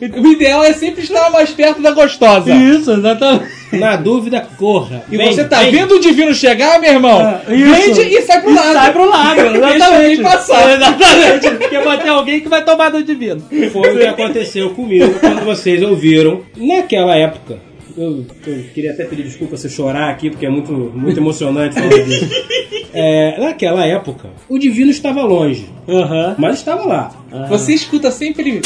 [0.00, 2.52] O ideal é sempre estar mais perto da gostosa.
[2.54, 3.60] Isso, exatamente.
[3.72, 5.04] Na dúvida, corra.
[5.10, 5.70] E Vem, você tá vem.
[5.72, 7.20] vendo o divino chegar, meu irmão?
[7.20, 7.94] Ah, isso.
[7.94, 8.72] Vende e sai pro lado.
[8.72, 10.22] Sai pro lado, Deixa exatamente.
[10.22, 10.72] passar.
[10.74, 11.50] Exatamente.
[11.58, 13.42] Porque vai ter alguém que vai tomar do divino.
[13.72, 17.58] Foi o que aconteceu comigo quando vocês ouviram naquela época.
[17.96, 21.74] Eu, eu queria até pedir desculpa se eu chorar aqui, porque é muito, muito emocionante
[21.74, 22.30] falar disso.
[22.92, 26.34] É, naquela época, o divino estava longe, Aham.
[26.36, 27.12] mas estava lá.
[27.48, 28.62] Você escuta sempre ele,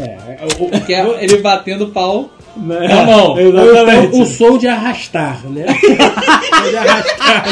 [0.00, 2.30] É, o- o- que é ele batendo pau.
[2.56, 3.38] É, Na mão.
[3.38, 4.16] Exatamente.
[4.16, 5.64] um som de arrastar, né?
[6.70, 7.44] De arrastar.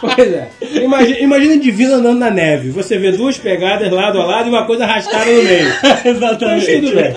[0.00, 0.50] Pois é.
[0.82, 2.70] Imagina, imagina o divino andando na neve.
[2.70, 5.72] Você vê duas pegadas lado a lado e uma coisa arrastada no meio.
[5.82, 6.80] Mas Exatamente.
[6.80, 7.14] tudo bem.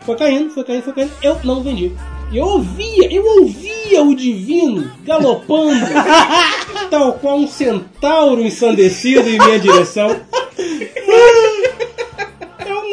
[0.00, 1.12] Foi caindo, foi caindo, foi caindo.
[1.22, 1.92] Eu não vendi.
[2.32, 5.84] Eu ouvia, eu ouvia o divino galopando,
[6.90, 10.16] tal qual um centauro ensandecido em minha direção.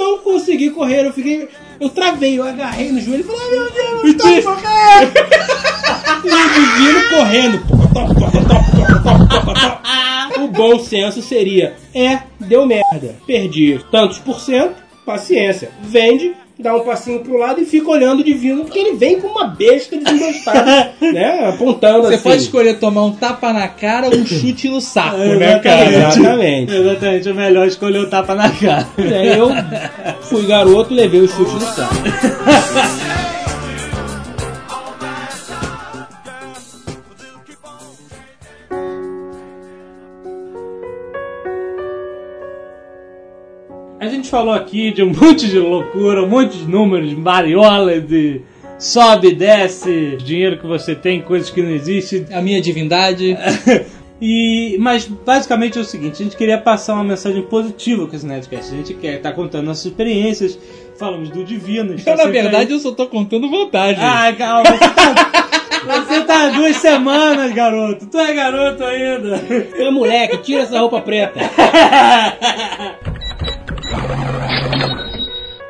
[0.04, 1.48] Não consegui correr, eu fiquei.
[1.80, 5.14] Eu travei, eu agarrei no joelho e falei, meu Deus, eu tô morrendo!
[6.26, 7.60] E o divino correndo.
[7.66, 8.56] Pocotó, pocotó,
[9.00, 9.82] pocotó, pocotó.
[10.44, 13.16] O bom senso seria: é, deu merda.
[13.26, 14.76] Perdi tantos por cento,
[15.06, 15.72] paciência.
[15.82, 19.28] Vende, dá um passinho pro lado e fica olhando o divino, porque ele vem com
[19.28, 21.50] uma besta desembestada, né?
[21.50, 22.24] Apontando Você assim.
[22.24, 25.86] pode escolher tomar um tapa na cara ou um chute no saco, né, cara?
[25.86, 26.20] Exatamente.
[26.20, 26.74] Exatamente.
[26.74, 27.30] Exatamente.
[27.30, 28.88] É melhor escolher o tapa na cara.
[28.98, 29.50] E aí eu
[30.22, 31.96] fui garoto e levei o chute no saco.
[44.34, 48.42] falou aqui de um monte de loucura, um monte de números, mariolas e
[48.80, 52.26] sobe, desce, dinheiro que você tem, coisas que não existem.
[52.32, 53.38] A minha divindade.
[54.26, 58.26] E, mas basicamente é o seguinte, a gente queria passar uma mensagem positiva com esse
[58.26, 58.74] Nerdcast.
[58.74, 60.58] A gente quer estar contando nossas experiências,
[60.98, 61.94] falamos do divino.
[62.02, 64.02] tá Eu, na verdade, aí- eu só tô contando vantagem.
[64.02, 68.06] Ah, calma, você tá, você tá há duas semanas, garoto.
[68.06, 69.42] Tu é garoto ainda.
[69.86, 71.42] Ô moleque, tira essa roupa preta.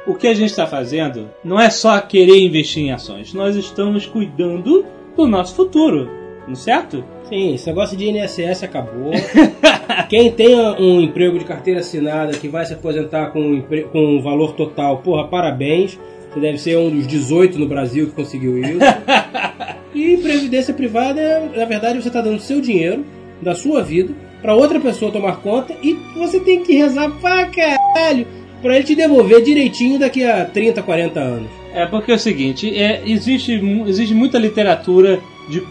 [0.06, 4.06] O que a gente está fazendo não é só querer investir em ações, nós estamos
[4.06, 4.86] cuidando
[5.16, 6.10] do nosso futuro,
[6.46, 7.06] não é certo?
[7.30, 9.12] Sim, esse negócio de INSS acabou.
[10.10, 14.22] Quem tem um emprego de carteira assinada que vai se aposentar com um, com um
[14.22, 15.98] valor total, porra, parabéns.
[16.34, 18.80] Você deve ser um dos 18 no Brasil que conseguiu isso.
[19.96, 23.06] E previdência privada, na verdade, você está dando seu dinheiro,
[23.44, 28.26] da sua vida, para outra pessoa tomar conta e você tem que rezar pra caralho
[28.64, 31.50] pra ele te devolver direitinho daqui a 30, 40 anos.
[31.74, 35.62] É porque é o seguinte, é, existe, existe muita literatura de,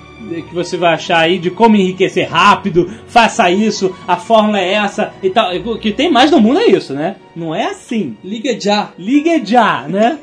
[0.43, 5.12] que você vai achar aí de como enriquecer rápido, faça isso, a fórmula é essa
[5.22, 5.55] e tal.
[5.57, 7.16] O que tem mais no mundo é isso, né?
[7.34, 8.16] Não é assim.
[8.22, 8.93] Liga já.
[8.99, 10.18] Ligue já, né?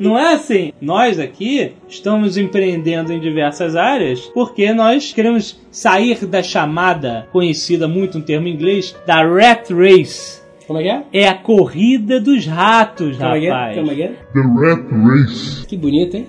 [0.00, 0.72] Não é assim.
[0.80, 8.18] Nós aqui estamos empreendendo em diversas áreas porque nós queremos sair da chamada, conhecida muito
[8.18, 10.45] um termo em inglês, da rat race.
[10.66, 11.02] Como é que é?
[11.12, 13.50] É a corrida dos ratos, Como é é?
[13.50, 13.76] rapaz.
[13.76, 14.08] Como é que é?
[14.08, 15.66] The Rat Race.
[15.66, 16.26] Que bonito, hein?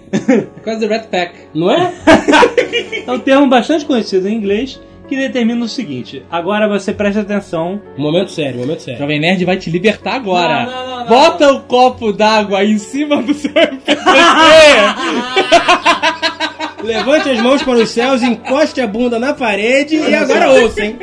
[0.63, 1.33] Causa do Rat Pack.
[1.53, 1.93] Não é?
[3.07, 6.21] É um termo bastante conhecido em inglês que determina o seguinte.
[6.29, 7.81] Agora você presta atenção.
[7.97, 8.99] Momento sério, momento sério.
[8.99, 10.65] Jovem Nerd vai te libertar agora.
[10.65, 13.51] Não, não, não, não, Bota o copo d'água aí em cima do seu.
[16.83, 20.97] Levante as mãos para os céus, encoste a bunda na parede e agora ouça, hein?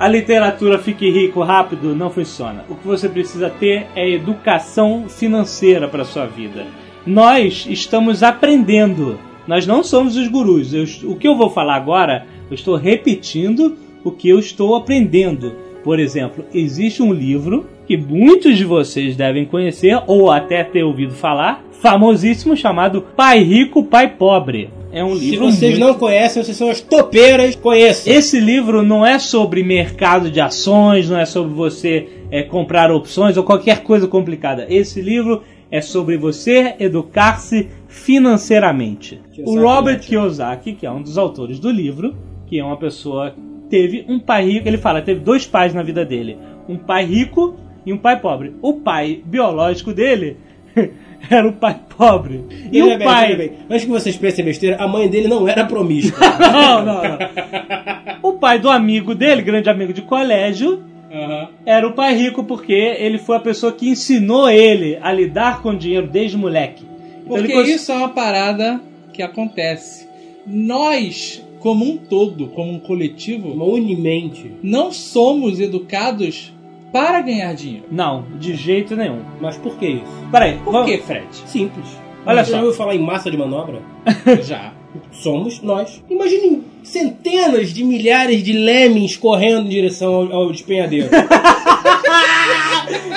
[0.00, 2.64] A literatura fique rico rápido não funciona.
[2.70, 6.64] O que você precisa ter é educação financeira para sua vida.
[7.06, 9.18] Nós estamos aprendendo.
[9.46, 10.72] Nós não somos os gurus.
[10.72, 15.52] Eu- o que eu vou falar agora, eu estou repetindo o que eu estou aprendendo.
[15.84, 21.12] Por exemplo, existe um livro que muitos de vocês devem conhecer ou até ter ouvido
[21.12, 24.70] falar, famosíssimo chamado Pai Rico, Pai Pobre.
[24.92, 28.12] É um Se livro vocês muito não conhecem, vocês são as topeiras, conheçam.
[28.12, 33.36] esse livro não é sobre mercado de ações, não é sobre você é, comprar opções
[33.36, 34.66] ou qualquer coisa complicada.
[34.68, 39.20] Esse livro é sobre você educar-se financeiramente.
[39.30, 40.00] O Kiyosaki, Robert né?
[40.00, 42.16] Kiyosaki, que é um dos autores do livro,
[42.46, 45.82] que é uma pessoa que teve um pai rico, ele fala, teve dois pais na
[45.82, 46.36] vida dele,
[46.68, 47.54] um pai rico
[47.86, 48.54] e um pai pobre.
[48.60, 50.36] O pai biológico dele
[51.30, 52.44] era o pai pobre.
[52.72, 53.52] E o bem, pai bem.
[53.80, 56.18] Que vocês pensem besteira, a mãe dele não era promíscua.
[56.38, 57.18] não, não, não.
[58.22, 60.82] O pai do amigo dele, grande amigo de colégio,
[61.66, 65.74] era o pai rico porque ele foi a pessoa que ensinou ele a lidar com
[65.74, 66.84] dinheiro desde moleque.
[67.24, 68.80] Então Porque cons- isso é uma parada
[69.12, 70.08] que acontece.
[70.46, 74.52] Nós, como um todo, como um coletivo, unimente.
[74.62, 76.52] não somos educados
[76.92, 77.86] para ganhar dinheiro.
[77.90, 79.20] Não, de jeito nenhum.
[79.40, 80.04] Mas por que isso?
[80.30, 81.26] Peraí, Por vamos- que, Fred?
[81.46, 81.86] Simples.
[82.26, 82.56] Olha Você só.
[82.58, 83.80] já ouviu falar em massa de manobra?
[84.42, 84.72] Já.
[85.12, 86.02] Somos nós.
[86.10, 91.08] Imaginem centenas de milhares de lemmings correndo em direção ao, ao despenhadeiro.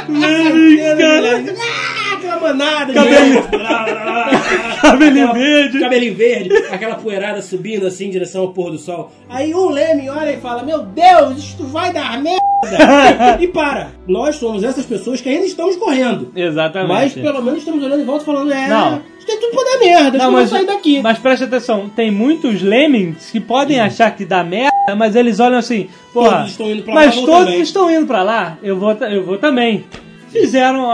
[0.07, 1.59] De milhares.
[1.59, 3.47] Ah, aquela manada de Cabelo- lemmings.
[4.81, 5.79] Cabelinho verde.
[5.79, 9.11] Cabelinho verde, aquela poeirada subindo assim em direção ao pôr do sol.
[9.29, 12.52] Aí um leme olha e fala: Meu Deus, isto vai dar merda!
[13.39, 13.91] e para.
[14.07, 16.31] Nós somos essas pessoas que ainda estamos correndo.
[16.35, 16.89] Exatamente.
[16.91, 19.01] Mas pelo menos estamos olhando em volta falando: É, Não.
[19.17, 21.01] isso tem tudo pra dar merda, eu vou sair daqui.
[21.01, 25.57] mas preste atenção, tem muitos lemmings que podem achar que dá merda, mas eles olham
[25.57, 27.61] assim, porra, Todos estão indo pra mas lá, todos também.
[27.61, 29.85] estão indo pra lá, eu vou, eu vou também.
[30.29, 30.89] Fizeram,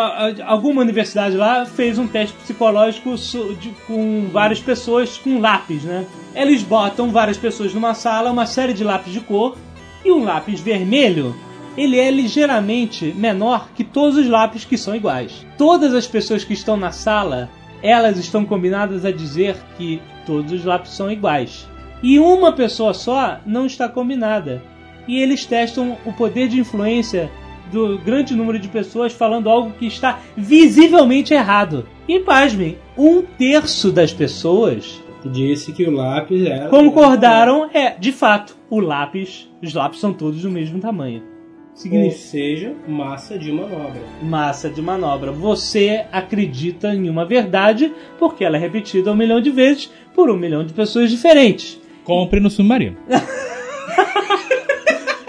[0.45, 3.15] alguma universidade lá fez um teste psicológico
[3.88, 6.05] com várias pessoas com lápis, né?
[6.36, 9.55] Eles botam várias pessoas numa sala, uma série de lápis de cor,
[10.03, 11.34] e um lápis vermelho,
[11.80, 15.45] ele é ligeiramente menor que todos os lápis que são iguais.
[15.57, 17.49] Todas as pessoas que estão na sala,
[17.82, 21.65] elas estão combinadas a dizer que todos os lápis são iguais.
[22.03, 24.61] E uma pessoa só não está combinada.
[25.07, 27.32] E eles testam o poder de influência
[27.71, 31.88] do grande número de pessoas falando algo que está visivelmente errado.
[32.09, 36.69] E pasmem, um terço das pessoas Disse que o lápis era.
[36.69, 41.38] concordaram, é, de fato, o lápis, os lápis são todos do mesmo tamanho.
[41.91, 44.01] Ou seja, massa de manobra.
[44.21, 45.32] massa de manobra.
[45.32, 50.36] Você acredita em uma verdade porque ela é repetida um milhão de vezes por um
[50.36, 51.80] milhão de pessoas diferentes.
[52.03, 52.97] Compre no submarino.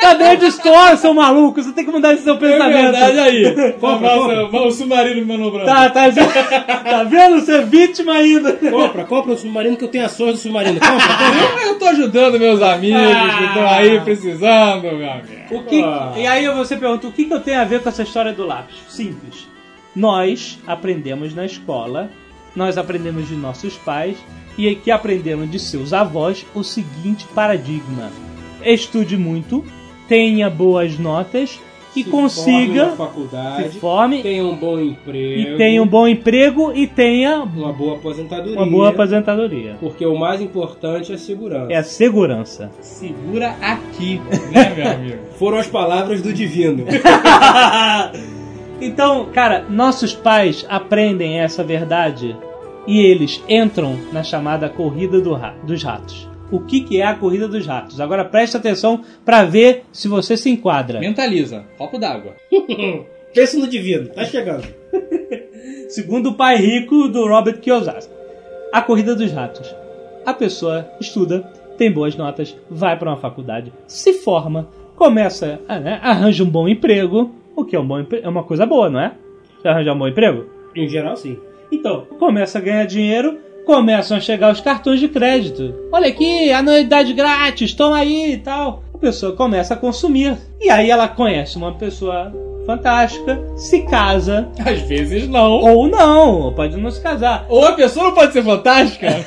[0.01, 1.63] Tá Nerd Store, seu maluco.
[1.63, 2.73] Você tem que mudar esse seu É pensamento.
[2.93, 3.73] verdade aí.
[3.79, 5.67] Compra, Nossa, o submarino manobrando.
[5.67, 7.41] Tá, tá, tá vendo?
[7.41, 8.55] Você é vítima ainda.
[8.55, 10.81] Compra, compra o submarino que eu tenho ações do submarino.
[10.81, 11.63] Compra, compra.
[11.69, 15.40] Eu tô ajudando meus amigos que estão aí precisando, meu amigo.
[15.51, 16.13] O que, Ah.
[16.17, 18.47] E aí você pergunta, o que, que eu tenho a ver com essa história do
[18.47, 18.77] lápis?
[18.89, 19.49] Simples.
[19.95, 22.11] Nós aprendemos na escola,
[22.55, 24.17] nós aprendemos de nossos pais
[24.57, 28.11] e que aprenderam de seus avós o seguinte paradigma.
[28.63, 29.65] Estude muito,
[30.09, 31.59] tenha boas notas
[31.97, 35.87] e Se forme consiga na faculdade, se forme tenha um bom emprego, e tenha um
[35.87, 38.57] bom emprego e tenha uma boa aposentadoria.
[38.57, 39.77] uma boa aposentadoria.
[39.81, 41.73] Porque o mais importante é a segurança.
[41.73, 42.71] É a segurança.
[42.81, 44.21] Segura aqui,
[44.53, 45.19] né, meu amigo?
[45.39, 46.85] Foram as palavras do divino.
[48.83, 52.35] Então, cara, nossos pais aprendem essa verdade
[52.87, 56.27] e eles entram na chamada corrida do ra- dos ratos.
[56.51, 58.01] O que, que é a corrida dos ratos?
[58.01, 60.99] Agora preste atenção para ver se você se enquadra.
[60.99, 61.65] Mentaliza.
[61.79, 62.35] Copo d'água.
[63.33, 64.09] Pensa no divino.
[64.09, 64.67] Tá chegando.
[65.89, 68.09] Segundo o pai rico do Robert Kiyosaki,
[68.73, 69.75] a corrida dos ratos.
[70.25, 71.41] A pessoa estuda,
[71.79, 76.69] tem boas notas, vai para uma faculdade, se forma, começa, a, né, arranja um bom
[76.69, 79.15] emprego, o que é um bom é uma coisa boa, não é?
[79.59, 80.47] Você arranjar um bom emprego?
[80.77, 81.39] Em geral, sim.
[81.73, 83.39] Então, começa a ganhar dinheiro,
[83.71, 85.73] começam a chegar os cartões de crédito.
[85.93, 88.83] Olha aqui, anuidade grátis, toma aí e tal.
[88.93, 90.37] A pessoa começa a consumir.
[90.61, 92.33] E aí ela conhece uma pessoa
[92.67, 95.53] fantástica, se casa, Às vezes não.
[95.53, 97.47] ou não, pode não se casar.
[97.49, 99.07] Ou a pessoa não pode ser fantástica?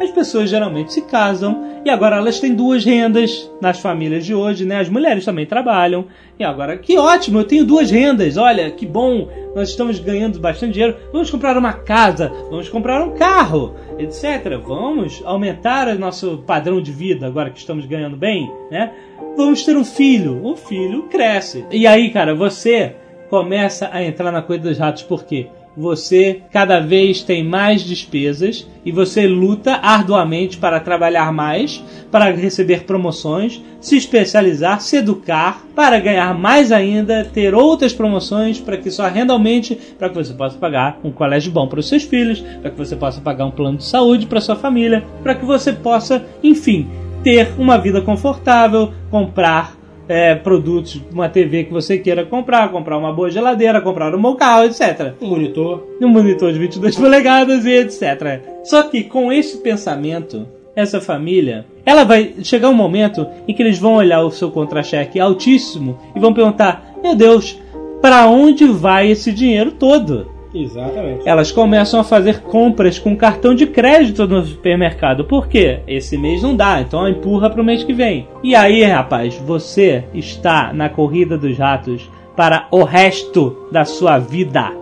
[0.00, 4.64] As pessoas geralmente se casam e agora elas têm duas rendas nas famílias de hoje,
[4.64, 4.80] né?
[4.80, 6.06] As mulheres também trabalham.
[6.38, 8.36] E agora, que ótimo, eu tenho duas rendas.
[8.36, 10.96] Olha, que bom, nós estamos ganhando bastante dinheiro.
[11.12, 14.58] Vamos comprar uma casa, vamos comprar um carro, etc.
[14.64, 18.92] Vamos aumentar o nosso padrão de vida agora que estamos ganhando bem, né?
[19.36, 20.44] Vamos ter um filho.
[20.44, 21.64] O filho cresce.
[21.70, 22.96] E aí, cara, você
[23.28, 25.48] começa a entrar na coisa dos ratos, por quê?
[25.78, 32.82] Você cada vez tem mais despesas e você luta arduamente para trabalhar mais, para receber
[32.82, 39.06] promoções, se especializar, se educar, para ganhar mais ainda, ter outras promoções para que sua
[39.06, 42.72] renda aumente, para que você possa pagar um colégio bom para os seus filhos, para
[42.72, 46.26] que você possa pagar um plano de saúde para sua família, para que você possa,
[46.42, 46.88] enfim,
[47.22, 49.77] ter uma vida confortável, comprar
[50.08, 54.34] é, produtos, uma TV que você queira comprar, comprar uma boa geladeira, comprar um bom
[54.34, 55.14] carro, etc.
[55.20, 55.86] Um monitor.
[56.00, 58.40] Um monitor de 22 polegadas e etc.
[58.64, 63.78] Só que com esse pensamento, essa família, ela vai chegar um momento em que eles
[63.78, 67.58] vão olhar o seu contra-cheque altíssimo e vão perguntar: Meu Deus,
[68.00, 70.37] para onde vai esse dinheiro todo?
[70.54, 71.28] Exatamente.
[71.28, 75.24] elas começam a fazer compras com cartão de crédito no supermercado.
[75.24, 75.80] Por quê?
[75.86, 78.26] Esse mês não dá, então empurra para o mês que vem.
[78.42, 84.72] E aí, rapaz, você está na corrida dos ratos para o resto da sua vida.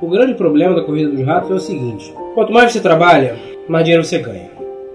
[0.00, 3.36] O grande problema da corrida dos ratos é o seguinte: quanto mais você trabalha,
[3.68, 4.50] mais dinheiro você ganha.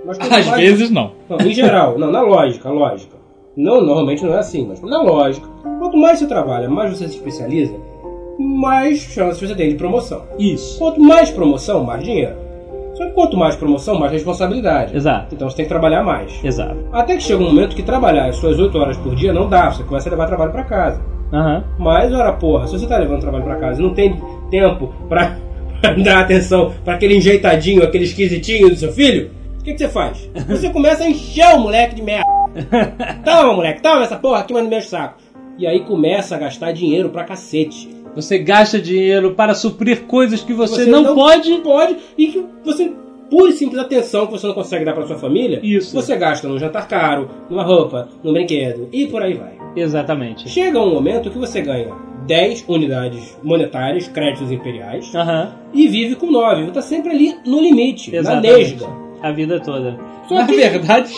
[0.07, 1.13] Às mais- vezes não.
[1.27, 3.14] Não, em geral, não, na lógica, lógica.
[3.55, 5.47] Não, normalmente não é assim, mas na lógica.
[5.79, 7.75] Quanto mais você trabalha, mais você se especializa,
[8.37, 10.23] mais chances você tem de promoção.
[10.37, 10.77] Isso.
[10.77, 12.35] Quanto mais promoção, mais dinheiro.
[12.95, 14.95] Só que quanto mais promoção, mais responsabilidade.
[14.95, 15.35] Exato.
[15.35, 16.39] Então você tem que trabalhar mais.
[16.43, 16.77] Exato.
[16.93, 19.69] Até que chega um momento que trabalhar as suas 8 horas por dia não dá,
[19.69, 21.01] você começa a levar trabalho pra casa.
[21.33, 21.63] Aham.
[21.77, 24.17] Mas, ora porra, se você tá levando trabalho pra casa e não tem
[24.49, 25.37] tempo pra,
[25.81, 29.89] pra dar atenção pra aquele enjeitadinho, aquele esquisitinho do seu filho, o que, que você
[29.89, 30.29] faz?
[30.47, 32.34] Você começa a encher o moleque de merda.
[33.23, 35.19] Toma, moleque, toma essa porra aqui, mas não mexe o saco.
[35.57, 37.89] E aí começa a gastar dinheiro pra cacete.
[38.15, 41.51] Você gasta dinheiro para suprir coisas que você, não, pode.
[41.57, 42.91] Pode e que você,
[43.29, 45.93] pura e simples atenção que você não consegue dar pra sua família, Isso.
[45.93, 49.53] você gasta num jantar caro, numa roupa, num brinquedo e por aí vai.
[49.75, 50.47] Exatamente.
[50.49, 51.93] Chega um momento que você ganha
[52.25, 55.53] 10 unidades monetárias, créditos imperiais, Aham.
[55.73, 56.63] e vive com 9.
[56.65, 58.57] Você tá sempre ali no limite, na Exatamente.
[58.75, 58.87] nesga.
[59.21, 59.97] A vida toda.
[60.29, 61.13] Só Na que- verdade,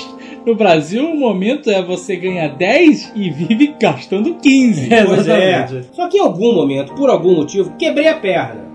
[0.48, 4.90] no Brasil, o momento é você ganhar 10 e vive gastando 15.
[5.06, 5.68] Pois é.
[5.92, 8.66] Só que em algum momento, por algum motivo, quebrei a perna.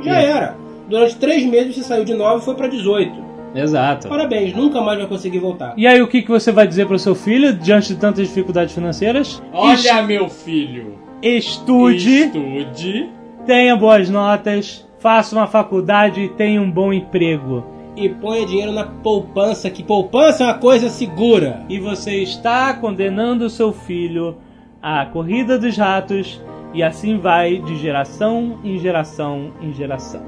[0.00, 0.24] Já É.
[0.26, 0.56] era.
[0.88, 3.28] Durante 3 meses você saiu de 9 e foi pra 18.
[3.54, 4.08] Exato.
[4.08, 5.74] Parabéns, nunca mais vai conseguir voltar.
[5.76, 8.74] E aí, o que, que você vai dizer pro seu filho diante de tantas dificuldades
[8.74, 9.42] financeiras?
[9.52, 10.98] Olha, meu filho.
[11.22, 13.08] Estude, Estude.
[13.46, 17.64] tenha boas notas, faça uma faculdade e tenha um bom emprego.
[18.00, 21.64] E ponha dinheiro na poupança, que poupança é uma coisa segura.
[21.68, 24.36] E você está condenando o seu filho
[24.80, 26.40] à corrida dos ratos
[26.72, 30.22] e assim vai de geração em geração em geração.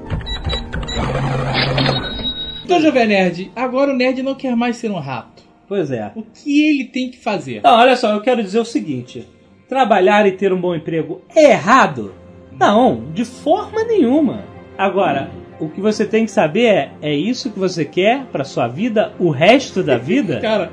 [2.65, 5.41] Então, Jovem Nerd, agora o Nerd não quer mais ser um rato.
[5.65, 6.11] Pois é.
[6.13, 7.61] O que ele tem que fazer?
[7.63, 9.25] Não, olha só, eu quero dizer o seguinte:
[9.69, 12.13] trabalhar e ter um bom emprego é errado?
[12.59, 14.43] Não, de forma nenhuma.
[14.77, 15.31] Agora,
[15.61, 19.13] o que você tem que saber é: é isso que você quer pra sua vida,
[19.19, 20.39] o resto da vida?
[20.41, 20.71] Cara,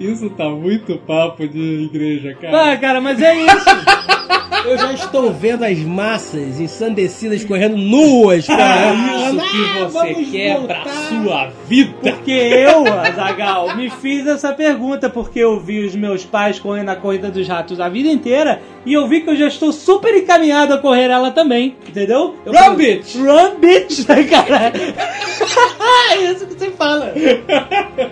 [0.00, 2.72] isso tá muito papo de igreja, cara.
[2.72, 3.64] Ah, cara, mas é isso.
[4.64, 10.60] Eu já estou vendo as massas ensandecidas correndo nuas É para isso que você quer
[10.62, 11.92] pra sua vida.
[12.00, 16.96] Porque eu, Azagal, me fiz essa pergunta porque eu vi os meus pais correndo a
[16.96, 20.74] corrida dos ratos a vida inteira e eu vi que eu já estou super encaminhado
[20.74, 22.34] a correr ela também, entendeu?
[22.44, 23.16] Eu Run, bitch!
[23.16, 24.04] Run, bitch!
[24.28, 24.72] cara.
[26.12, 27.12] é isso que você fala.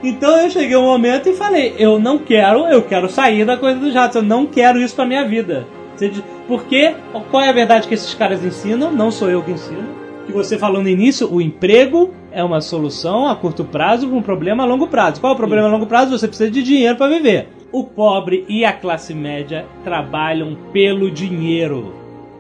[0.02, 3.80] Então eu cheguei um momento e falei, eu não quero, eu quero sair da corrida
[3.80, 5.66] dos ratos, eu não quero isso pra minha vida.
[6.48, 6.94] Porque
[7.30, 8.90] qual é a verdade que esses caras ensinam?
[8.90, 10.02] Não sou eu que ensino.
[10.26, 14.22] Que você falou no início, o emprego é uma solução a curto prazo para um
[14.22, 15.20] problema a longo prazo.
[15.20, 16.16] Qual é o problema a longo prazo?
[16.16, 17.48] Você precisa de dinheiro para viver.
[17.72, 21.94] O pobre e a classe média trabalham pelo dinheiro.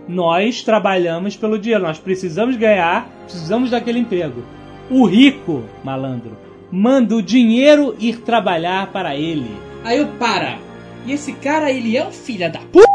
[0.06, 1.84] Nós trabalhamos pelo dinheiro.
[1.84, 4.42] Nós precisamos ganhar, precisamos daquele emprego.
[4.90, 6.36] O rico, malandro,
[6.70, 9.56] manda o dinheiro ir trabalhar para ele.
[9.84, 10.58] Aí eu para.
[11.06, 12.91] E esse cara, ele é um filho da p.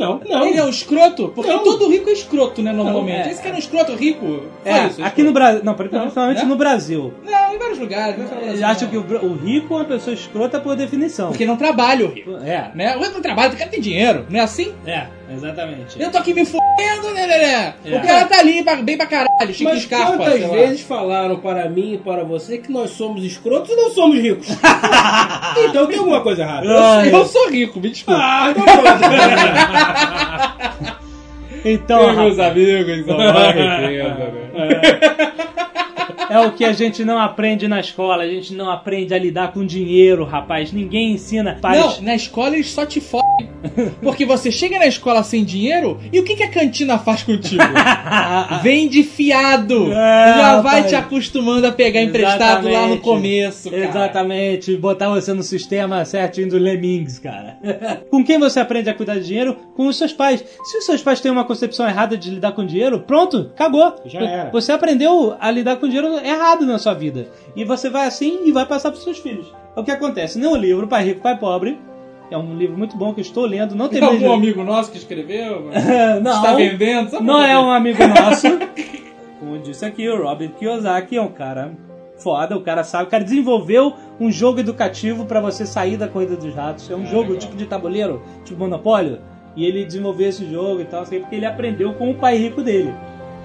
[0.00, 0.46] Não, não.
[0.46, 1.28] Ele é um escroto?
[1.28, 1.62] Porque Não.
[1.62, 3.18] todo rico é escroto, né, normalmente.
[3.18, 3.30] Não, é.
[3.30, 4.44] Esse cara é um escroto rico.
[4.64, 5.32] É, isso, aqui no.
[5.32, 5.62] Brasil.
[5.62, 6.44] Não, principalmente né?
[6.44, 7.12] no Brasil.
[7.24, 8.16] Não, em vários lugares.
[8.16, 8.30] é Eles
[8.60, 9.06] Brasil, acham não.
[9.06, 11.28] que o, o rico é uma pessoa escrota por definição.
[11.28, 12.30] Porque não trabalha o rico.
[12.36, 12.96] É, Né?
[12.96, 14.26] O rico não trabalha, o cara tem dinheiro.
[14.28, 14.72] Não é assim?
[14.86, 16.00] é, exatamente.
[16.00, 17.74] Eu tô aqui me fudendo, né, né, né?
[17.84, 17.96] É.
[17.96, 20.16] O cara tá ali bem pra caralho, Chico Mas Scarpa.
[20.16, 20.54] quantas sei lá.
[20.54, 24.48] vezes falaram para mim e para você que nós somos escrotos e não somos ricos?
[25.68, 26.66] então tem alguma coisa errada.
[26.68, 28.20] Ah, Eu sou rico, me desculpa.
[28.22, 28.90] Ah, então pronto.
[31.62, 33.20] Então, Tem meus amigos, né?
[36.30, 38.22] É o que a gente não aprende na escola.
[38.22, 40.72] A gente não aprende a lidar com dinheiro, rapaz.
[40.72, 41.54] Ninguém ensina.
[41.54, 42.00] Não, Faz...
[42.00, 43.50] na escola eles só te fodem.
[44.02, 47.62] Porque você chega na escola sem dinheiro e o que, que a cantina faz contigo?
[48.62, 49.92] Vende fiado.
[49.92, 50.86] É, Já vai rapaz.
[50.88, 53.00] te acostumando a pegar emprestado lá no Exatamente.
[53.02, 53.70] começo.
[53.70, 53.84] Cara.
[53.84, 57.58] Exatamente, botar você no sistema certinho do Lemmings, cara.
[58.10, 59.56] com quem você aprende a cuidar de dinheiro?
[59.74, 60.44] Com os seus pais.
[60.64, 63.94] Se os seus pais têm uma concepção errada de lidar com dinheiro, pronto, cagou.
[64.06, 64.50] Já era.
[64.50, 67.28] Você aprendeu a lidar com dinheiro errado na sua vida.
[67.54, 69.52] E você vai assim e vai passar pros seus filhos.
[69.76, 70.38] É o que acontece.
[70.38, 71.78] No livro Pai Rico, Pai Pobre,
[72.30, 74.98] é um livro muito bom que eu estou lendo, não Tem algum amigo nosso que
[74.98, 75.70] escreveu?
[76.22, 77.10] não, Está vendendo?
[77.10, 78.46] Pra não é um amigo nosso.
[79.40, 81.72] Como disse aqui, o Robert Kiyosaki é um cara
[82.18, 83.04] foda, o cara sabe.
[83.04, 86.90] O cara desenvolveu um jogo educativo pra você sair da corrida dos ratos.
[86.90, 89.18] É um jogo tipo de tabuleiro, tipo Monopólio.
[89.56, 92.62] E ele desenvolveu esse jogo e tal, assim, porque ele aprendeu com o pai rico
[92.62, 92.94] dele.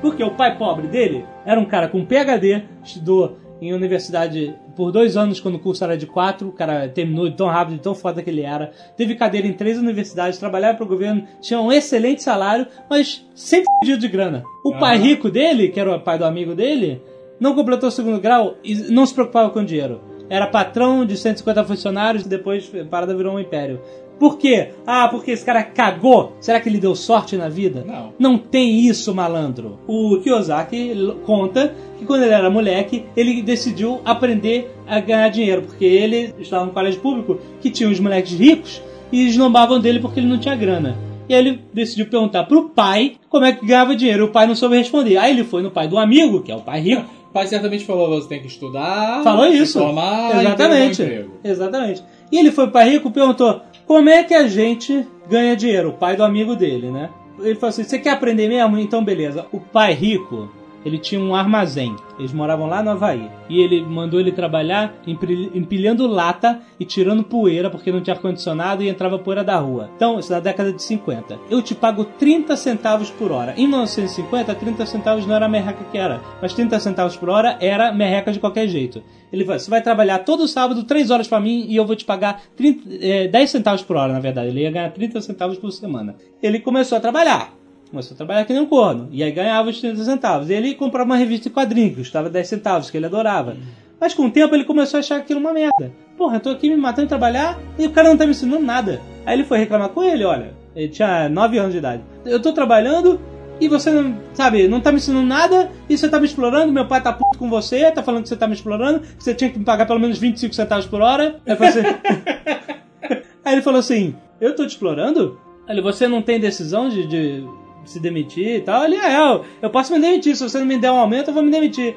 [0.06, 5.18] Porque o pai pobre dele era um cara com PhD, estudou em universidade por dois
[5.18, 8.30] anos quando o curso era de quatro, o cara terminou tão rápido, tão foda que
[8.30, 8.70] ele era.
[8.96, 13.98] Teve cadeira em três universidades, trabalhava pro governo, tinha um excelente salário, mas sempre fudido
[13.98, 14.44] de grana.
[14.64, 17.02] O pai rico dele, que era o pai do amigo dele,
[17.40, 20.02] não completou o segundo grau e não se preocupava com dinheiro.
[20.30, 23.82] Era patrão de 150 funcionários e depois a parada virou um império.
[24.20, 24.70] Por quê?
[24.88, 26.34] Ah, porque esse cara cagou.
[26.40, 27.84] Será que ele deu sorte na vida?
[27.86, 28.14] Não.
[28.18, 29.80] Não tem isso, malandro.
[29.88, 30.92] O Kiyosaki
[31.26, 36.66] conta que quando ele era moleque, ele decidiu aprender a ganhar dinheiro, porque ele estava
[36.66, 40.56] no colégio público que tinha uns moleques ricos e esnobavam dele porque ele não tinha
[40.56, 40.98] grana.
[41.28, 44.26] E aí ele decidiu perguntar pro pai como é que ganhava dinheiro.
[44.26, 45.18] O pai não soube responder.
[45.18, 47.84] Aí ele foi no pai do amigo, que é o pai rico, O pai certamente
[47.84, 49.24] falou: você tem que estudar.
[49.24, 49.80] Falou isso.
[49.80, 51.02] Formar, Exatamente.
[51.02, 51.30] Um.
[51.44, 52.04] Exatamente.
[52.32, 55.90] E ele foi para rico e perguntou: como é que a gente ganha dinheiro?
[55.90, 57.10] O pai do amigo dele, né?
[57.40, 58.78] Ele falou assim: você quer aprender mesmo?
[58.78, 59.46] Então beleza.
[59.52, 60.50] O pai rico,
[60.86, 61.96] ele tinha um armazém.
[62.20, 63.30] Eles moravam lá no Havaí.
[63.50, 68.84] E ele mandou ele trabalhar empil- empilhando lata e tirando poeira, porque não tinha ar-condicionado
[68.84, 69.90] e entrava poeira da rua.
[69.96, 71.38] Então, isso na década de 50.
[71.50, 73.54] Eu te pago 30 centavos por hora.
[73.58, 76.22] Em 1950, 30 centavos não era a merreca que era.
[76.42, 79.02] Mas 30 centavos por hora era merreca de qualquer jeito.
[79.34, 82.06] Ele falou: você vai trabalhar todo sábado 3 horas pra mim e eu vou te
[82.06, 84.50] pagar 30, eh, 10 centavos por hora, na verdade.
[84.50, 86.16] Ele ia ganhar 30 centavos por semana.
[86.42, 87.52] Ele começou a trabalhar.
[87.90, 89.08] Começou a trabalhar que nem um corno.
[89.12, 90.50] E aí ganhava os 30 centavos.
[90.50, 93.56] E ele comprava uma revista em quadrinhos, que custava 10 centavos, que ele adorava.
[94.00, 95.92] Mas com o tempo ele começou a achar aquilo uma merda.
[96.18, 98.64] Porra, eu tô aqui me matando de trabalhar e o cara não tá me ensinando
[98.64, 99.02] nada.
[99.26, 100.54] Aí ele foi reclamar com ele, olha.
[100.76, 102.04] Ele tinha 9 anos de idade.
[102.26, 103.20] Eu tô trabalhando
[103.60, 106.74] e você não, sabe, não tá me ensinando nada e você tá me explorando.
[106.74, 109.34] Meu pai tá puto com você, tá falando que você tá me explorando, que você
[109.34, 111.40] tinha que me pagar pelo menos 25 centavos por hora.
[111.46, 111.56] Aí,
[113.46, 115.40] Aí ele falou assim: Eu tô te explorando?
[115.68, 117.48] Ele, você não tem decisão de, de
[117.86, 118.84] se demitir e tal?
[118.86, 120.36] Ele, é, eu, eu posso me demitir.
[120.36, 121.96] Se você não me der um aumento, eu vou me demitir.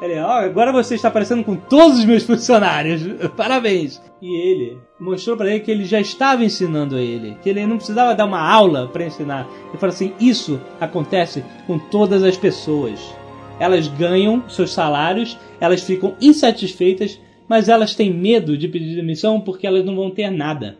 [0.00, 3.02] Ele, ó, agora você está aparecendo com todos os meus funcionários.
[3.36, 4.00] Parabéns.
[4.20, 7.76] E ele mostrou pra ele que ele já estava ensinando a ele, que ele não
[7.76, 9.48] precisava dar uma aula para ensinar.
[9.68, 13.14] Ele falou assim: "Isso acontece com todas as pessoas.
[13.60, 19.66] Elas ganham seus salários, elas ficam insatisfeitas, mas elas têm medo de pedir demissão porque
[19.66, 20.76] elas não vão ter nada.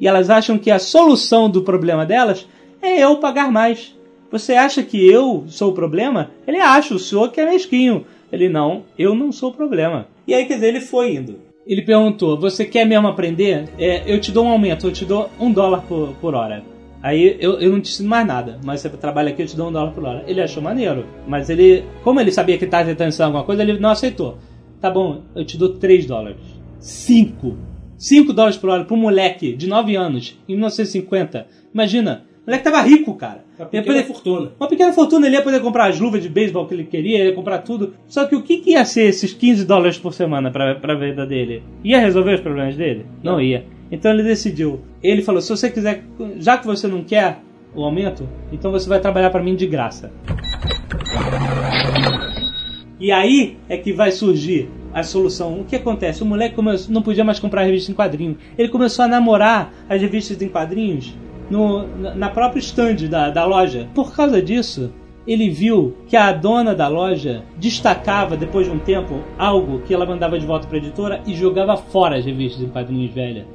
[0.00, 2.46] E elas acham que a solução do problema delas
[2.82, 3.96] é eu pagar mais.
[4.30, 6.30] Você acha que eu sou o problema?
[6.46, 8.04] Ele acha, o senhor que é mesquinho.
[8.32, 10.08] Ele, não, eu não sou o problema.
[10.26, 11.38] E aí, quer dizer, ele foi indo.
[11.66, 13.68] Ele perguntou, você quer mesmo aprender?
[13.78, 16.64] É, eu te dou um aumento, eu te dou um dólar por, por hora.
[17.02, 19.68] Aí eu, eu não te ensino mais nada, mas você trabalha aqui, eu te dou
[19.68, 20.24] um dólar por hora.
[20.26, 23.78] Ele achou maneiro, mas ele, como ele sabia que estava tentando ensinar alguma coisa, ele
[23.78, 24.38] não aceitou.
[24.80, 26.38] Tá bom, eu te dou 3 dólares.
[26.78, 27.56] 5.
[27.98, 31.46] 5 dólares por hora para um moleque de 9 anos, em 1950.
[31.72, 33.44] Imagina, o moleque tava rico, cara.
[33.58, 34.52] Uma pequena poder- fortuna.
[34.58, 37.28] uma pequena fortuna, ele ia poder comprar as luvas de beisebol que ele queria, ele
[37.30, 37.94] ia comprar tudo.
[38.08, 41.24] Só que o que, que ia ser esses 15 dólares por semana pra, pra vida
[41.24, 41.62] dele?
[41.84, 43.06] Ia resolver os problemas dele?
[43.22, 43.64] Não ia.
[43.90, 44.80] Então ele decidiu.
[45.02, 46.02] Ele falou: se você quiser,
[46.38, 47.38] já que você não quer
[47.74, 50.10] o aumento, então você vai trabalhar pra mim de graça.
[52.98, 55.60] E aí é que vai surgir a solução.
[55.60, 56.22] O que acontece?
[56.22, 58.36] O moleque começou, não podia mais comprar revista em quadrinho.
[58.56, 61.14] Ele começou a namorar as revistas em quadrinhos
[61.52, 63.88] no, na- própria stand da, da loja.
[63.94, 64.90] Por causa disso,
[65.26, 70.06] ele viu que a dona da loja destacava, depois de um tempo, algo que ela
[70.06, 73.46] mandava de volta para a editora e jogava fora as revistas em quadrinhos velhas.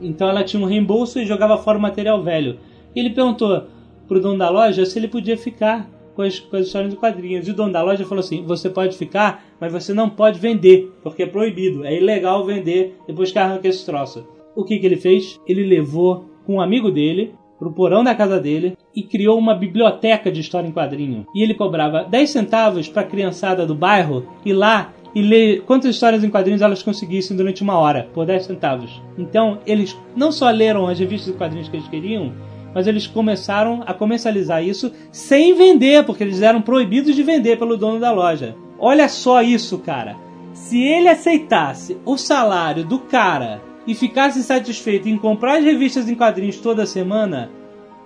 [0.00, 2.58] Então ela tinha um reembolso e jogava fora o material velho.
[2.94, 3.64] E ele perguntou
[4.06, 7.46] pro dono da loja se ele podia ficar com as, com as histórias de quadrinhos.
[7.46, 10.90] E o dono da loja falou assim: você pode ficar, mas você não pode vender,
[11.02, 11.84] porque é proibido.
[11.84, 14.26] É ilegal vender depois que arranca esse troço.
[14.54, 15.38] O que, que ele fez?
[15.46, 20.32] Ele levou com um amigo dele pro porão da casa dele e criou uma biblioteca
[20.32, 21.26] de história em quadrinho.
[21.34, 26.24] E ele cobrava 10 centavos pra criançada do bairro ir lá e ler quantas histórias
[26.24, 29.02] em quadrinhos elas conseguissem durante uma hora, por 10 centavos.
[29.18, 32.32] Então, eles não só leram as revistas de quadrinhos que eles queriam,
[32.74, 37.76] mas eles começaram a comercializar isso sem vender, porque eles eram proibidos de vender pelo
[37.76, 38.54] dono da loja.
[38.78, 40.16] Olha só isso, cara.
[40.54, 43.60] Se ele aceitasse o salário do cara
[43.90, 47.50] e ficasse satisfeito em comprar as revistas em quadrinhos toda semana,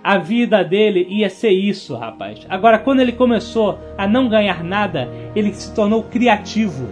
[0.03, 2.39] a vida dele ia ser isso, rapaz.
[2.49, 6.89] Agora, quando ele começou a não ganhar nada, ele se tornou criativo.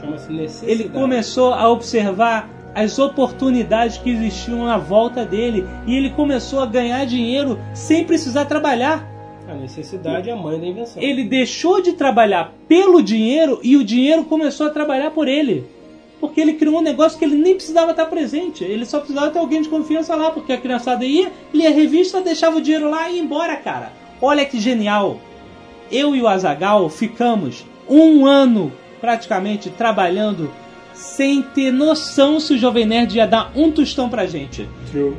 [0.00, 0.72] Chama-se necessidade.
[0.72, 6.66] Ele começou a observar as oportunidades que existiam à volta dele e ele começou a
[6.66, 9.06] ganhar dinheiro sem precisar trabalhar.
[9.46, 11.02] A necessidade é a mãe da invenção.
[11.02, 15.66] Ele deixou de trabalhar pelo dinheiro e o dinheiro começou a trabalhar por ele.
[16.20, 18.62] Porque ele criou um negócio que ele nem precisava estar presente.
[18.62, 22.20] Ele só precisava ter alguém de confiança lá, porque a criançada ia, lia a revista,
[22.20, 23.92] deixava o dinheiro lá e ia embora, cara.
[24.20, 25.18] Olha que genial.
[25.90, 30.52] Eu e o Azagal ficamos um ano praticamente trabalhando
[30.92, 34.68] sem ter noção se o Jovem Nerd ia dar um tostão pra gente.
[34.90, 35.16] True.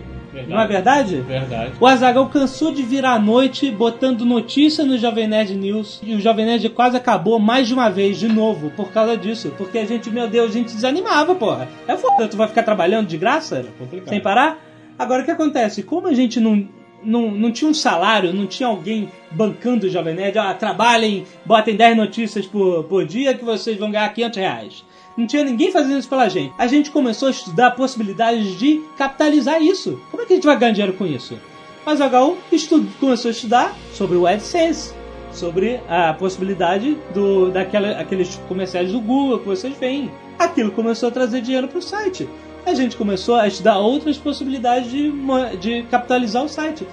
[0.47, 1.17] Não é verdade?
[1.21, 1.73] Verdade.
[1.79, 6.21] O Azagal cansou de virar à noite botando notícia no Jovem Nerd News e o
[6.21, 9.53] Jovem Nerd quase acabou mais de uma vez, de novo, por causa disso.
[9.57, 11.67] Porque a gente, meu Deus, a gente desanimava, porra.
[11.87, 13.65] É foda, tu vai ficar trabalhando de graça?
[13.77, 14.09] complicado.
[14.09, 14.57] Sem parar?
[14.97, 15.83] Agora o que acontece?
[15.83, 16.67] Como a gente não,
[17.03, 21.75] não, não tinha um salário, não tinha alguém bancando o Jovem Nerd, ah, trabalhem, botem
[21.75, 24.90] 10 notícias por, por dia que vocês vão ganhar 500 reais.
[25.17, 26.53] Não tinha ninguém fazendo isso pela gente.
[26.57, 29.99] A gente começou a estudar possibilidades de capitalizar isso.
[30.09, 31.37] Como é que a gente vai ganhar dinheiro com isso?
[31.85, 34.93] Mas o HU estu- começou a estudar sobre o AdSense,
[35.31, 40.11] sobre a possibilidade do, daquela, aqueles comerciais do Google que vocês veem.
[40.39, 42.27] Aquilo começou a trazer dinheiro para o site.
[42.65, 45.11] A gente começou a estudar outras possibilidades de,
[45.59, 46.87] de capitalizar o site.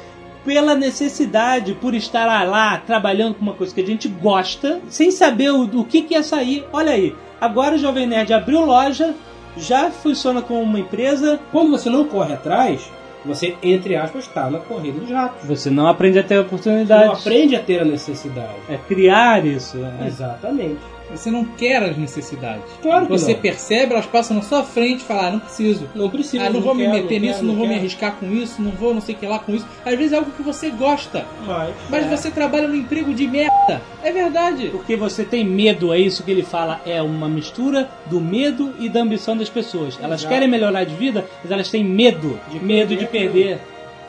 [0.44, 5.10] Pela necessidade, por estar lá, lá trabalhando com uma coisa que a gente gosta, sem
[5.10, 6.64] saber o, o que, que ia sair.
[6.72, 9.14] Olha aí, agora o Jovem Nerd abriu loja,
[9.56, 11.38] já funciona como uma empresa.
[11.50, 12.90] Quando você não corre atrás,
[13.24, 15.46] você, entre aspas, está na corrida dos ratos.
[15.46, 17.06] Você não aprende a ter Você oportunidades.
[17.06, 18.54] não aprende a ter a necessidade.
[18.68, 19.78] É criar isso.
[20.00, 20.06] é.
[20.06, 20.78] Exatamente.
[21.10, 22.64] Você não quer as necessidades.
[22.82, 23.40] Claro que Você não.
[23.40, 25.88] percebe, elas passam na sua frente e fala, ah, não preciso.
[25.94, 26.44] Não precisa.
[26.44, 27.80] Ah, não, vou me quero, meter não nisso, quero, não vou me quero.
[27.80, 29.66] arriscar com isso, não vou não sei o que lá com isso.
[29.84, 32.16] Às vezes é algo que você gosta, Mas, mas é.
[32.16, 33.80] você trabalha num emprego de merda.
[34.02, 34.68] É verdade.
[34.68, 36.80] Porque você tem medo, é isso que ele fala.
[36.86, 39.98] É uma mistura do medo e da ambição das pessoas.
[40.00, 40.34] Elas Exato.
[40.34, 42.38] querem melhorar de vida, mas elas têm medo.
[42.50, 43.58] De medo de perder perder.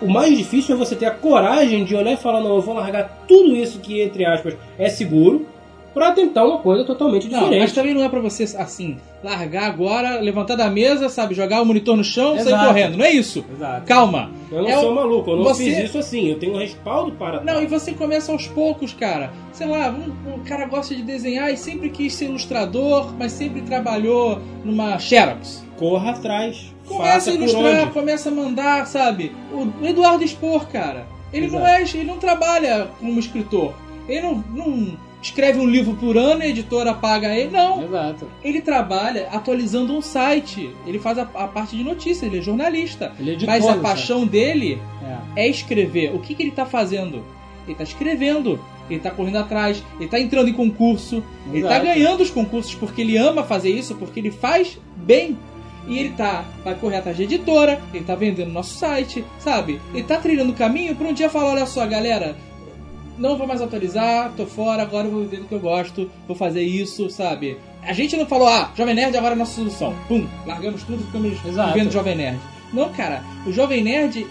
[0.02, 2.74] O mais difícil é você ter a coragem de olhar e falar, não, eu vou
[2.74, 5.45] largar tudo isso que, entre aspas, é seguro,
[5.94, 7.74] pra tentar uma coisa totalmente Não, mas diferente.
[7.74, 11.96] também não é pra você, assim, largar agora, levantar da mesa, sabe, jogar o monitor
[11.98, 12.68] no chão e sair Exato.
[12.68, 12.98] correndo.
[12.98, 13.44] Não é isso.
[13.52, 13.86] Exato.
[13.86, 14.32] Calma.
[14.52, 16.28] Eu não É sou o- maluco, eu não você- fiz isso assim.
[16.30, 17.42] Eu tenho um respaldo para.
[17.42, 19.32] Não, e você começa aos poucos, cara.
[19.52, 23.62] Sei lá, um, um cara gosta de desenhar e sempre quis ser ilustrador, mas sempre
[23.62, 25.66] trabalhou numa Xerox.
[25.78, 26.74] Corra atrás.
[26.88, 29.32] Começa a ilustrar, começa a mandar, sabe?
[29.54, 31.06] O, Eduardo Expor, cara.
[31.32, 33.74] Ele não é, ele não trabalha como escritor.
[34.08, 37.52] Ele não, não escreve um livro por ano e a editora paga ele.
[37.52, 37.84] Não.
[37.84, 38.28] Exato.
[38.44, 40.70] Ele trabalha atualizando um site.
[40.86, 43.14] Ele faz a, a parte de notícias, ele é jornalista.
[43.20, 44.82] Ele editou, Mas a paixão dele
[45.36, 45.44] É.
[45.46, 46.14] é escrever.
[46.16, 47.24] O que, que ele tá fazendo?
[47.68, 48.60] Ele tá escrevendo.
[48.90, 51.86] Ele tá correndo atrás, ele tá entrando em concurso, ele tá Exato.
[51.86, 55.38] ganhando os concursos porque ele ama fazer isso, porque ele faz bem.
[55.88, 59.80] E ele tá, vai correr atrás de editora, ele tá vendendo nosso site, sabe?
[59.94, 62.36] Ele tá trilhando o caminho pra um dia falar, olha só, galera,
[63.20, 66.36] não vou mais atualizar, tô fora, agora eu vou viver do que eu gosto, vou
[66.36, 67.58] fazer isso, sabe?
[67.84, 69.94] A gente não falou, ah, Jovem Nerd agora é a nossa solução.
[70.08, 71.74] Pum, largamos tudo e ficamos Exato.
[71.74, 72.40] vivendo Jovem Nerd.
[72.74, 74.26] Não, cara, o Jovem Nerd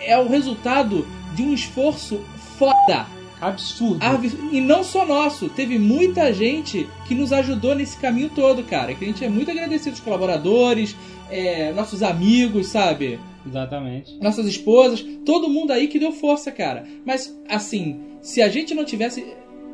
[0.00, 2.20] é o resultado de um esforço
[2.58, 3.06] foda.
[3.40, 3.98] Absurdo.
[4.52, 8.94] E não só nosso, teve muita gente que nos ajudou nesse caminho todo, cara.
[8.94, 10.94] Que a gente é muito agradecido, os colaboradores,
[11.28, 13.18] é, nossos amigos, sabe?
[13.46, 14.16] Exatamente.
[14.20, 16.84] Nossas esposas, todo mundo aí que deu força, cara.
[17.04, 19.24] Mas, assim, se a gente não tivesse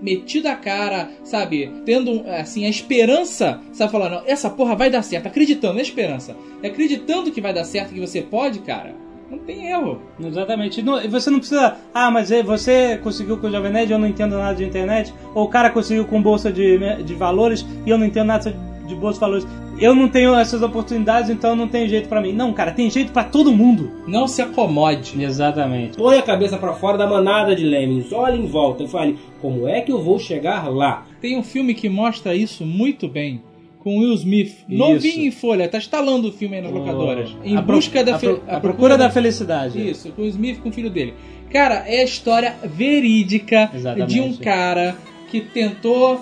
[0.00, 1.72] metido a cara, sabe?
[1.84, 3.92] Tendo, assim, a esperança, sabe?
[3.92, 6.36] Falando, essa porra vai dar certo, acreditando na esperança.
[6.62, 8.94] Acreditando que vai dar certo, que você pode, cara.
[9.30, 10.00] Não tem erro.
[10.18, 10.80] Exatamente.
[10.80, 11.76] E você não precisa.
[11.92, 15.12] Ah, mas é- você conseguiu com o Jovem Nerd, eu não entendo nada de internet.
[15.34, 18.56] Ou o cara conseguiu com bolsa de, de valores e eu não entendo nada
[18.88, 19.46] de bolsa de valores.
[19.80, 22.32] Eu não tenho essas oportunidades, então não tem jeito pra mim.
[22.32, 23.92] Não, cara, tem jeito pra todo mundo.
[24.08, 25.22] Não se acomode.
[25.22, 25.96] Exatamente.
[25.96, 29.68] Põe a cabeça pra fora da manada de lemmings, olhe em volta e fale: como
[29.68, 31.06] é que eu vou chegar lá?
[31.20, 33.42] Tem um filme que mostra isso muito bem.
[33.78, 34.48] Com Will Smith.
[34.48, 34.64] Isso.
[34.76, 37.30] Novinho em folha, tá instalando o filme aí nas O- locadoras.
[37.44, 39.88] Em a pro- busca da a, pro- a procura da felicidade.
[39.88, 41.14] Isso, com o Smith com o filho dele.
[41.52, 44.12] Cara, é a história verídica Exatamente.
[44.14, 44.96] de um cara
[45.30, 46.20] que tentou.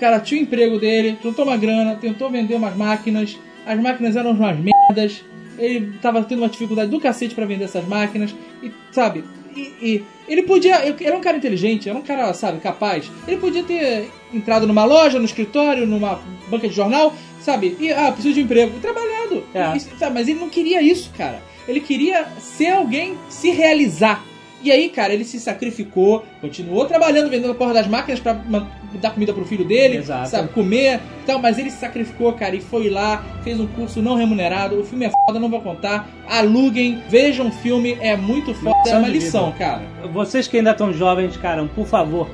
[0.00, 3.38] É, O cara tinha o emprego dele, juntou uma grana, tentou vender umas máquinas.
[3.66, 5.22] As máquinas eram umas merdas.
[5.58, 8.34] Ele tava tendo uma dificuldade do cacete pra vender essas máquinas.
[8.62, 9.24] E, sabe,
[9.54, 10.84] e, e ele podia.
[10.86, 13.10] Ele era um cara inteligente, era um cara, sabe, capaz.
[13.28, 17.76] Ele podia ter entrado numa loja, no escritório, numa banca de jornal, sabe?
[17.78, 18.72] E, ah, preciso de um emprego.
[18.76, 19.44] E trabalhado.
[19.54, 19.76] É.
[19.76, 21.42] E- sabe, mas ele não queria isso, cara.
[21.68, 24.24] Ele queria ser alguém, se realizar.
[24.62, 28.66] E aí, cara, ele se sacrificou, continuou trabalhando, vendendo a porra das máquinas pra man-
[28.98, 30.28] dar comida pro filho dele, Exato.
[30.30, 34.14] sabe, comer tal, mas ele se sacrificou, cara, e foi lá, fez um curso não
[34.16, 34.80] remunerado.
[34.80, 36.08] O filme é foda, não vou contar.
[36.28, 39.24] Aluguem, vejam o filme, é muito foda, é Lição uma de vida.
[39.24, 39.82] lição, cara.
[40.12, 42.28] Vocês que ainda estão jovens, cara, por favor,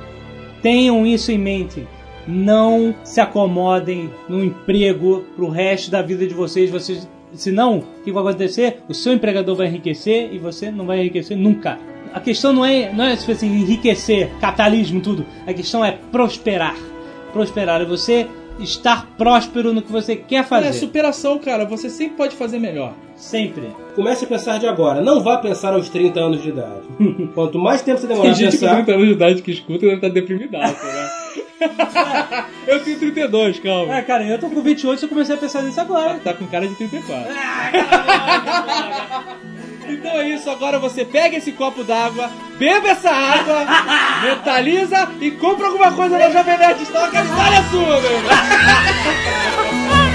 [0.61, 1.87] tenham isso em mente.
[2.27, 6.69] Não se acomodem no emprego pro resto da vida de vocês.
[6.69, 8.79] Vocês, senão, o que vai acontecer?
[8.89, 11.79] O seu empregador vai enriquecer e você não vai enriquecer nunca.
[12.13, 15.25] A questão não é, não é tipo assim, enriquecer, capitalismo, tudo.
[15.45, 16.75] A questão é prosperar.
[17.33, 18.27] Prosperar é você
[18.59, 20.73] estar próspero no que você quer É fazer.
[20.73, 22.93] superação, cara, você sempre pode fazer melhor.
[23.15, 23.69] Sempre.
[23.95, 26.81] Comece a pensar de agora, não vá pensar aos 30 anos de idade.
[27.35, 29.51] Quanto mais tempo você demorar Tem a gente com pensar, 30 anos de idade que
[29.51, 31.09] escuta e deve estar deprimidaço, né?
[32.67, 33.95] eu tenho 32, calma.
[33.97, 36.19] Ah, cara, eu tô com 28 e eu comecei a pensar nisso agora.
[36.23, 37.33] Tá com cara de 34.
[39.89, 43.65] Então é isso, agora você pega esse copo d'água, beba essa água,
[44.23, 48.11] mentaliza e compra alguma coisa na Jovem Nerd Store, que a história é sua, meu
[48.11, 48.31] irmão.